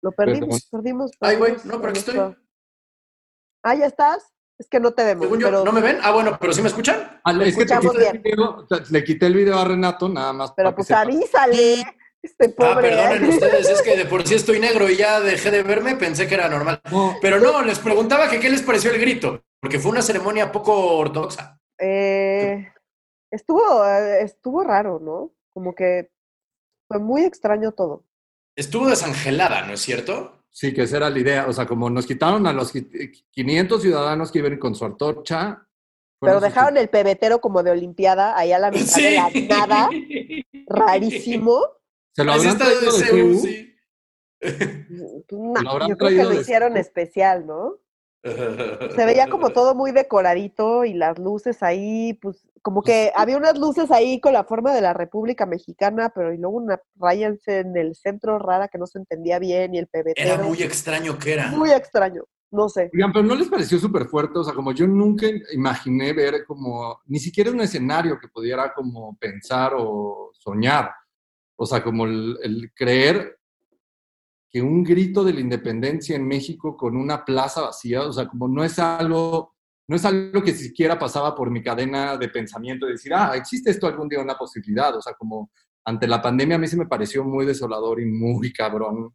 [0.00, 1.10] Lo perdimos, perdimos.
[1.18, 2.36] Ay, güey, no, pero aquí estoy.
[3.64, 4.22] Ah, ya estás.
[4.56, 5.28] Es que no te vemos.
[5.28, 5.98] ¿no me ven?
[6.00, 7.20] Ah, bueno, pero ¿sí me escuchan?
[7.24, 7.64] Ah, es que
[8.90, 10.52] le quité el video a Renato, nada más.
[10.52, 11.84] Pero pues avísale.
[12.24, 12.98] Este ah, pobre.
[12.98, 15.94] Ah, perdonen ustedes, es que de por sí estoy negro y ya dejé de verme,
[15.94, 16.80] pensé que era normal.
[17.20, 20.96] Pero no, les preguntaba que qué les pareció el grito, porque fue una ceremonia poco
[20.96, 21.60] ortodoxa.
[21.78, 22.66] Eh,
[23.30, 25.32] estuvo, eh, estuvo raro, ¿no?
[25.52, 26.10] Como que
[26.88, 28.04] fue muy extraño todo.
[28.56, 30.38] Estuvo desangelada, ¿no es cierto?
[30.48, 31.46] Sí, que esa era la idea.
[31.46, 35.66] O sea, como nos quitaron a los 500 ciudadanos que iban con su antorcha.
[36.20, 39.30] Pero dejaron el pebetero como de Olimpiada, ahí a la mitad de la
[39.66, 39.90] nada,
[40.68, 41.60] rarísimo.
[42.14, 43.74] ¿Se lo habrán traído de Sí.
[45.88, 47.78] yo creo que lo hicieron especial, ¿no?
[48.96, 53.58] Se veía como todo muy decoradito y las luces ahí, pues como que había unas
[53.58, 57.76] luces ahí con la forma de la República Mexicana, pero y luego una raya en
[57.76, 60.34] el centro rara que no se entendía bien y el pebetero.
[60.34, 61.48] Era muy extraño que era.
[61.48, 62.90] Muy extraño, no sé.
[62.94, 64.38] Oigan, pero ¿no les pareció súper fuerte?
[64.38, 69.14] O sea, como yo nunca imaginé ver como, ni siquiera un escenario que pudiera como
[69.18, 70.90] pensar o soñar.
[71.56, 73.38] O sea, como el, el creer
[74.50, 78.48] que un grito de la independencia en México con una plaza vacía, o sea, como
[78.48, 79.54] no es algo
[79.86, 83.70] no es algo que siquiera pasaba por mi cadena de pensamiento de decir, ah, existe
[83.70, 84.96] esto algún día una posibilidad.
[84.96, 85.50] O sea, como
[85.84, 89.14] ante la pandemia a mí se me pareció muy desolador y muy cabrón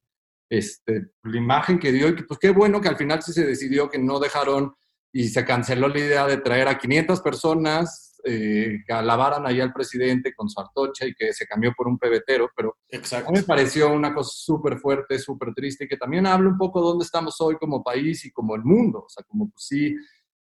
[0.49, 3.45] este, la imagen que dio y que pues qué bueno que al final sí se
[3.45, 4.73] decidió que no dejaron
[5.11, 9.71] y se canceló la idea de traer a 500 personas eh, que alabaran ahí al
[9.73, 13.29] presidente con su artocha y que se cambió por un pebetero, pero Exacto.
[13.29, 16.57] a mí me pareció una cosa súper fuerte, súper triste y que también habla un
[16.57, 19.03] poco de dónde estamos hoy como país y como el mundo.
[19.05, 19.95] O sea, como pues sí,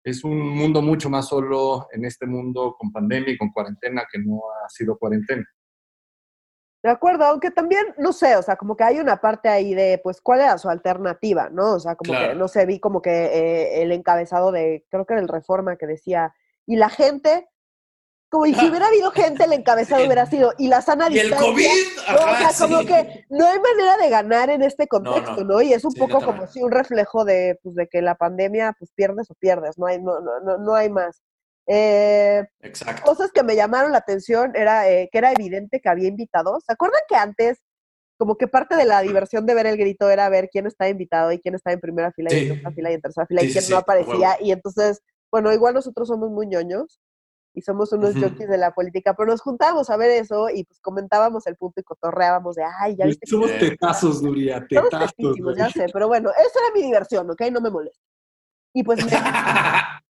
[0.03, 4.19] es un mundo mucho más solo en este mundo con pandemia y con cuarentena que
[4.19, 5.45] no ha sido cuarentena.
[6.83, 9.99] De acuerdo, aunque también, no sé, o sea, como que hay una parte ahí de,
[10.01, 11.73] pues, ¿cuál era su alternativa, no?
[11.73, 12.29] O sea, como Claro.
[12.29, 15.75] que, no sé, vi como que eh, el encabezado de, creo que era el Reforma,
[15.75, 16.33] que decía,
[16.65, 17.49] y la gente,
[18.29, 21.27] como, y si hubiera habido gente, el encabezado hubiera sido, y la sana Y el
[21.29, 21.49] distancia.
[21.51, 22.87] COVID, No, o ajá, sea, como sí.
[22.87, 25.55] que no hay manera de ganar en este contexto, ¿no?
[25.55, 25.61] no.
[25.61, 26.47] Y es un Sí, poco como no.
[26.47, 30.01] si un reflejo de, pues, de que la pandemia, pues, pierdes o pierdes, no hay,
[30.01, 31.21] no, no, no, no hay más.
[31.67, 33.03] Eh, Exacto.
[33.03, 36.63] cosas que me llamaron la atención era eh, que era evidente que había invitados.
[36.65, 37.59] ¿Se acuerdan que antes,
[38.17, 41.31] como que parte de la diversión de ver el grito era ver quién estaba invitado
[41.31, 42.41] y quién estaba en primera fila y Sí.
[42.43, 44.13] en segunda fila y en tercera fila y quién no aparecía?
[44.31, 44.35] huevo.
[44.41, 45.01] Y entonces,
[45.31, 46.99] bueno, igual nosotros somos muy ñoños
[47.57, 50.79] y somos unos junkies de la política, pero nos juntábamos a ver eso y pues
[50.79, 53.57] comentábamos el punto y cotorreábamos de, ay, ya viste que Somos Sí.
[53.59, 55.13] tetazos, Nuria, tetazos.
[55.57, 57.41] ya sé, pero bueno, esa era mi diversión, ¿ok?
[57.51, 57.99] No me molesta.
[58.73, 59.11] Y pues me,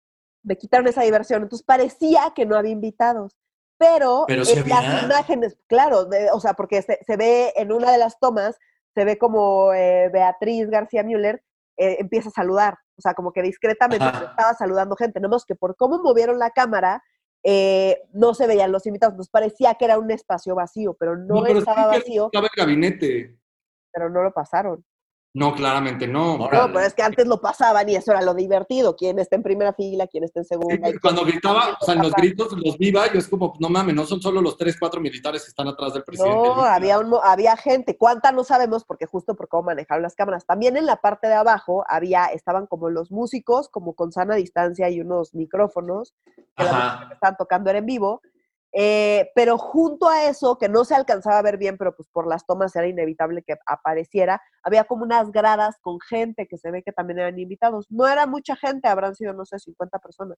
[0.44, 1.44] me quitaron esa diversión.
[1.44, 3.38] Entonces parecía que no había invitados.
[3.80, 5.04] Pero, Pero en las había.
[5.06, 8.58] imágenes, claro, de- o sea, porque se, se ve en una de las tomas,
[8.94, 11.44] se ve como eh, Beatriz García Müller
[11.78, 14.26] eh, empieza a saludar, o sea, como que discretamente Ajá.
[14.32, 17.04] estaba saludando gente, no más que por cómo movieron la cámara,
[17.50, 21.42] eh, no se veían los invitados, nos parecía que era un espacio vacío, pero no,
[21.44, 23.38] pero estaba vacío, Estaba el gabinete.
[23.90, 24.84] pero no lo pasaron.
[25.38, 26.36] No, claramente no.
[26.36, 29.44] No, pero es que antes lo pasaban y eso era lo divertido, quién está en
[29.44, 30.90] primera fila, quién está en segunda.
[31.00, 34.04] Cuando gritaba, o sea, en los gritos los viva, yo es como, no mames, no
[34.08, 36.36] son solo los tres, cuatro militares que están atrás del presidente.
[36.36, 37.98] No, había, un, había gente.
[37.98, 38.84] ¿Cuánta no sabemos?
[38.84, 40.44] Porque justo por cómo manejaron las cámaras.
[40.48, 44.90] También en la parte de abajo había, estaban como los músicos, como con sana distancia
[44.90, 46.16] y unos micrófonos,
[46.56, 48.22] que la que estaban tocando era en vivo.
[48.80, 52.28] Eh, pero junto a eso, que no se alcanzaba a ver bien, pero pues por
[52.28, 56.84] las tomas era inevitable que apareciera, había como unas gradas con gente que se ve
[56.84, 57.88] que también eran invitados.
[57.90, 60.38] No era mucha gente, habrán sido, no sé, 50 personas.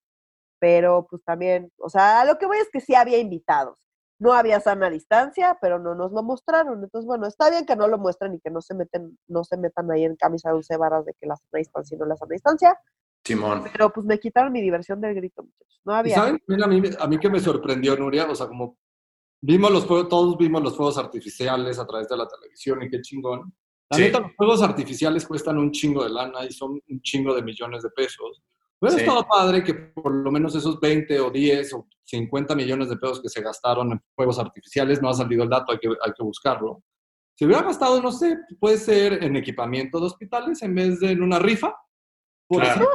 [0.60, 3.80] Pero pues también, o sea, lo que voy es que sí había invitados.
[4.20, 6.84] No había sana distancia, pero no nos lo mostraron.
[6.84, 9.58] Entonces, bueno, está bien que no lo muestren y que no se meten, no se
[9.58, 12.16] metan ahí en camisa de once varas de que la sana distancia y no la
[12.18, 12.78] sana distancia.
[13.24, 13.64] Simón.
[13.72, 15.82] Pero pues me quitaron mi diversión del grito, muchachos.
[15.86, 16.16] No ¿Y había.
[16.16, 18.26] saben también a mí, a mí que me sorprendió, Nuria?
[18.30, 18.78] O sea, como
[19.42, 23.02] vimos los fuegos, todos vimos los fuegos artificiales a través de la televisión y qué
[23.02, 23.54] chingón.
[23.92, 24.04] La Sí.
[24.04, 27.84] neta, los fuegos artificiales cuestan un chingo de lana y son un chingo de millones
[27.84, 28.42] de pesos.
[28.82, 29.04] Hubiera Sí.
[29.04, 33.22] estado padre que por lo menos esos 20 o 10 o 50 millones de pesos
[33.22, 36.24] que se gastaron en fuegos artificiales, no ha salido el dato, hay que, hay que
[36.24, 36.82] buscarlo.
[37.36, 41.24] Si hubiera gastado, no sé, puede ser en equipamiento de hospitales en vez de en
[41.24, 41.76] una rifa.
[42.48, 42.88] Por Claro.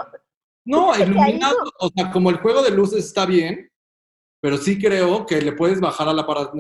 [0.65, 3.71] No, iluminado, o sea, como el juego de luces está bien,
[4.41, 6.51] pero sí creo que le puedes bajar a la para-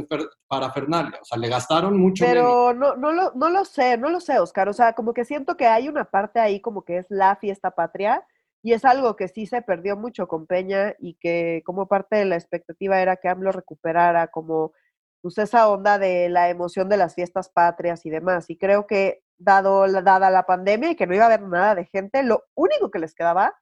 [0.48, 1.18] parafernalia.
[1.20, 2.34] O sea, le gastaron mucho menos.
[2.42, 4.68] Pero no, no, lo, no lo sé, no lo sé, Oscar.
[4.68, 7.72] O sea, como que siento que hay una parte ahí como que es la fiesta
[7.72, 8.26] patria
[8.62, 12.24] y es algo que sí se perdió mucho con Peña y que como parte de
[12.24, 14.72] la expectativa era que AMLO recuperara como
[15.20, 18.48] pues esa onda de la emoción de las fiestas patrias y demás.
[18.48, 21.84] Y creo que dado dada la pandemia y que no iba a haber nada de
[21.84, 23.54] gente, lo único que les quedaba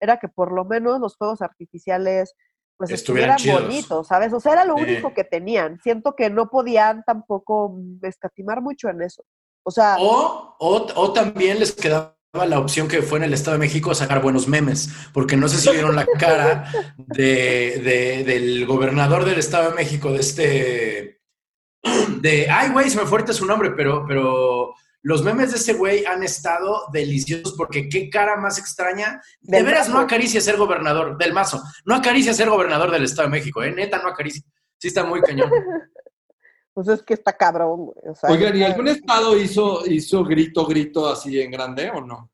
[0.00, 2.34] era que por lo menos los fuegos artificiales
[2.76, 4.32] pues Estuvieran bonitos, ¿sabes?
[4.32, 4.84] O sea, era lo Sí.
[4.84, 5.78] único que tenían.
[5.82, 9.22] Siento que no podían tampoco escatimar mucho en eso.
[9.62, 13.56] O sea, O, o, o también les quedaba la opción que fue en el Estado
[13.58, 18.64] de México sacar buenos memes, porque no sé si vieron la cara de, de- del
[18.64, 21.20] gobernador del Estado de México, de este,
[22.22, 25.72] de, ay, güey, se me fue ahorita su nombre, pero, pero los memes de ese
[25.72, 29.20] güey han estado deliciosos porque qué cara más extraña.
[29.40, 33.28] De Del veras, no acaricia ser gobernador del Mazo, no acaricia ser gobernador del Estado
[33.28, 33.72] de México, ¿eh?
[33.72, 34.42] Neta, no acaricia.
[34.78, 35.50] Sí está muy cañón.
[36.74, 38.08] pues es que está cabrón, güey.
[38.10, 42.29] O sea, Oigan, ¿y algún estado hizo, hizo grito, grito así en grande o no?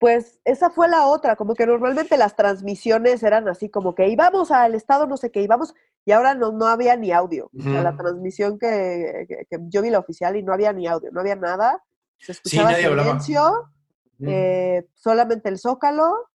[0.00, 4.50] Pues esa fue la otra, como que normalmente las transmisiones eran así como que íbamos
[4.50, 5.74] al estado no sé qué, íbamos,
[6.06, 7.50] y ahora no, no había ni audio.
[7.56, 10.86] O sea, la transmisión que, que- que yo vi la oficial y no había ni
[10.88, 11.84] audio, no había nada.
[12.18, 13.20] Se Sí, escuchaba hablaba.
[13.20, 13.68] silencio,
[14.22, 16.28] eh, solamente el zócalo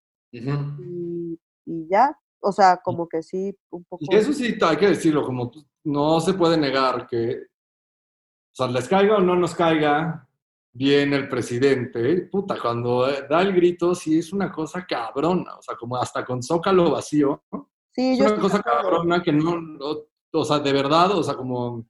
[0.79, 2.17] y, y ya.
[2.39, 4.05] O sea, como que sí, un poco.
[4.07, 5.51] Y eso sí, hay que decirlo, como
[5.83, 10.27] no se puede negar que, o sea, les caiga o no nos caiga
[10.75, 15.61] bien el presidente, puta, cuando eh, da el grito, sí es una cosa cabrona, o
[15.61, 17.69] sea, como hasta con zócalo vacío, ¿no?
[17.93, 21.35] sí, es yo una cosa cabrona que no, no- o sea, de verdad, o sea,
[21.35, 21.85] como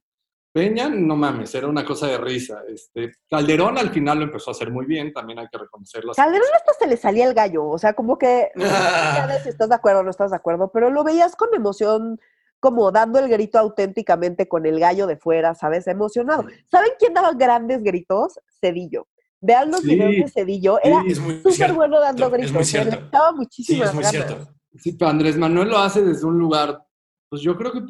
[0.52, 2.62] Peña, no mames, era una cosa de risa.
[2.68, 6.12] Este, Calderón al final lo empezó a hacer muy bien, también hay que reconocerlo.
[6.14, 9.68] Calderón hasta se le salía el gallo, o sea, como que, ya ves si estás
[9.68, 12.20] de acuerdo o no estás de acuerdo, pero lo veías con emoción,
[12.66, 15.86] como dando el grito auténticamente con el gallo de fuera, ¿sabes?
[15.86, 16.44] Emocionado.
[16.68, 18.40] ¿Saben quién daba grandes gritos?
[18.60, 19.06] Cedillo.
[19.40, 19.90] Vean los Sí.
[19.90, 22.90] videos de Cedillo, era Sí, Es muy súper bueno dando es muy gritos, cierto.
[22.98, 24.26] gritaba Sí, muchísimas es muy ganas.
[24.26, 24.50] cierto.
[24.74, 26.84] Sí, pero Andrés Manuel lo hace desde un lugar,
[27.28, 27.80] pues yo creo que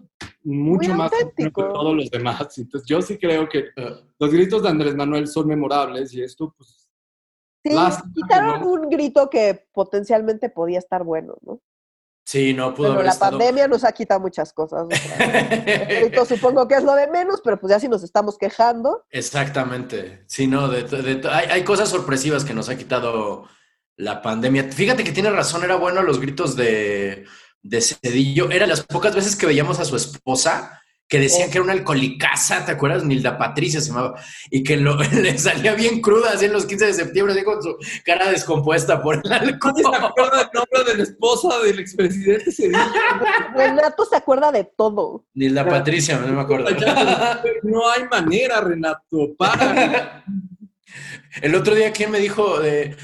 [0.43, 2.59] mucho Muy más que todos los demás.
[2.59, 6.53] Entonces yo sí creo que Eh, los gritos de Andrés Manuel son memorables y esto,
[6.55, 6.87] pues,
[7.65, 7.73] Sí,
[8.15, 8.71] quitaron no.
[8.73, 11.61] un grito que potencialmente podía estar bueno, ¿no?
[12.29, 13.39] Sí, no pudo haber la estado.
[13.39, 14.89] pandemia nos ha quitado muchas cosas.
[16.29, 19.05] supongo que es lo de menos, pero pues ya si nos estamos quejando.
[19.11, 20.25] Exactamente.
[20.27, 23.49] Sí, no, de, de- hay, hay cosas sorpresivas que nos ha quitado
[23.97, 24.65] la pandemia.
[24.73, 27.27] Fíjate que tiene razón, era bueno los gritos de,
[27.63, 28.51] de Cedillo.
[28.51, 31.53] Eran las pocas veces que veíamos a su esposa que decían Oh.
[31.53, 33.05] que era una alcoholicaza, ¿te acuerdas?
[33.05, 36.87] Nilda Patricia se llamaba, y que lo- le salía bien cruda así en los 15
[36.87, 39.73] de septiembre, así con su cara descompuesta por el alcohol.
[39.77, 42.79] ¿Nadie se acuerda del nombre de la esposa del expresidente Cedillo?
[43.57, 45.25] Renato se acuerda de todo.
[45.35, 46.69] Nilda Patricia, no me acuerdo.
[47.63, 50.25] No hay manera, Renato, para.
[51.43, 52.97] El otro día, ¿quién me dijo de,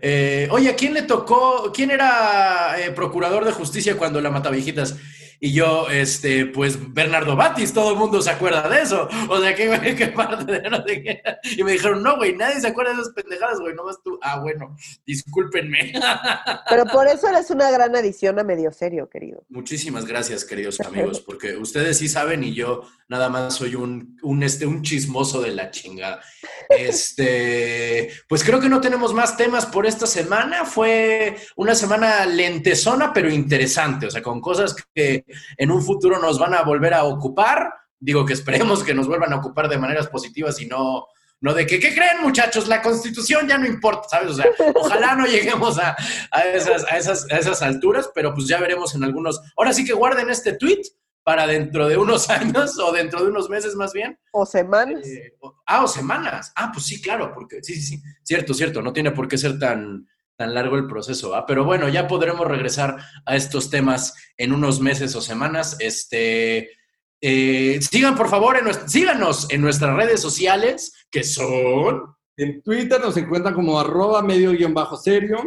[0.00, 4.96] eh, oye, ¿a quién le tocó, quién era eh, procurador de justicia cuando la Matavijitas?
[5.40, 9.08] Y yo, este, pues Bernardo Batis, todo el mundo se acuerda de eso.
[9.28, 11.22] O sea, ¿qué, güey, qué parte de no sé qué?
[11.56, 14.18] Y me dijeron, no, güey, nadie se acuerda de esas pendejadas, güey, nomás tú.
[14.20, 14.76] Ah, bueno,
[15.06, 15.92] discúlpenme.
[16.68, 19.44] Pero por eso eres una gran adición a medio serio, querido.
[19.48, 24.42] Muchísimas gracias, queridos amigos, porque ustedes sí saben y yo nada más soy un, un,
[24.42, 26.20] este, un chismoso de la chingada.
[26.68, 30.64] Este, pues creo que no tenemos más temas por esta semana.
[30.64, 35.24] Fue una semana lentezona, pero interesante, o sea, con cosas que
[35.56, 37.72] en un futuro nos van a volver a ocupar.
[38.00, 41.06] Digo que esperemos que nos vuelvan a ocupar de maneras positivas y no,
[41.40, 42.68] no de que, ¿qué creen muchachos?
[42.68, 44.30] La constitución ya no importa, ¿sabes?
[44.30, 45.96] O sea, ojalá no lleguemos a,
[46.30, 49.40] a, esas, a, esas, a esas alturas, pero pues ya veremos en algunos.
[49.56, 50.82] Ahora sí que guarden este tweet
[51.24, 54.18] para dentro de unos años o dentro de unos meses más bien.
[54.32, 55.06] O semanas.
[55.06, 56.52] Eh, o- ah, o semanas.
[56.56, 58.02] Ah, pues sí, claro, porque sí, sí, sí.
[58.22, 60.06] Cierto, cierto, no tiene por qué ser tan,
[60.38, 61.44] tan largo el proceso, ¿ah?
[61.46, 65.76] Pero bueno, ya podremos regresar a estos temas en unos meses o semanas.
[65.80, 66.70] Este.
[67.20, 73.00] eh, sigan por favor, en nuestra- síganos en nuestras redes sociales, que son En Twitter
[73.00, 75.38] nos encuentran como arroba medio guion bajo serio.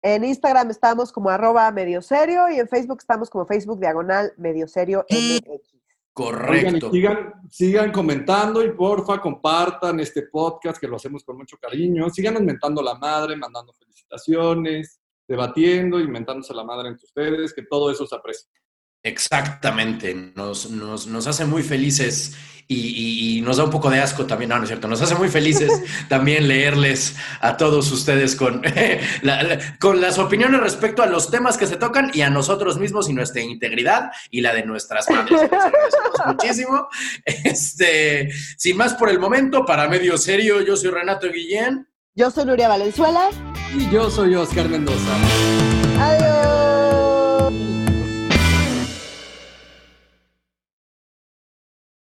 [0.00, 4.68] En Instagram estamos como arroba medio serio y en Facebook estamos como Facebook diagonal medio
[4.68, 5.73] serio MX.
[6.16, 6.90] Oigan, correcto.
[6.92, 12.08] sigan, sigan comentando y porfa compartan este podcast que lo hacemos con mucho cariño.
[12.08, 18.06] Sigan mentando la madre, mandando felicitaciones, debatiendo, inventándose la madre entre ustedes, que todo eso
[18.06, 18.48] se aprecia.
[19.04, 22.32] Exactamente, nos, nos, nos hace muy felices
[22.66, 25.02] y, y- y nos da un poco de asco también, no, no es cierto, nos
[25.02, 25.70] hace muy felices
[26.08, 28.62] también leerles a todos ustedes con,
[29.22, 32.78] la- la- con las opiniones respecto a los temas que se tocan y a nosotros
[32.78, 35.38] mismos y nuestra integridad y la de nuestras madres.
[36.26, 36.88] Muchísimo.
[37.26, 41.86] Este, sin más por el momento, para medio serio, yo soy Renato Guillén.
[42.14, 43.28] Yo soy Nuria Valenzuela.
[43.76, 45.14] Y yo soy Oscar Mendoza.
[46.00, 46.23] Adiós.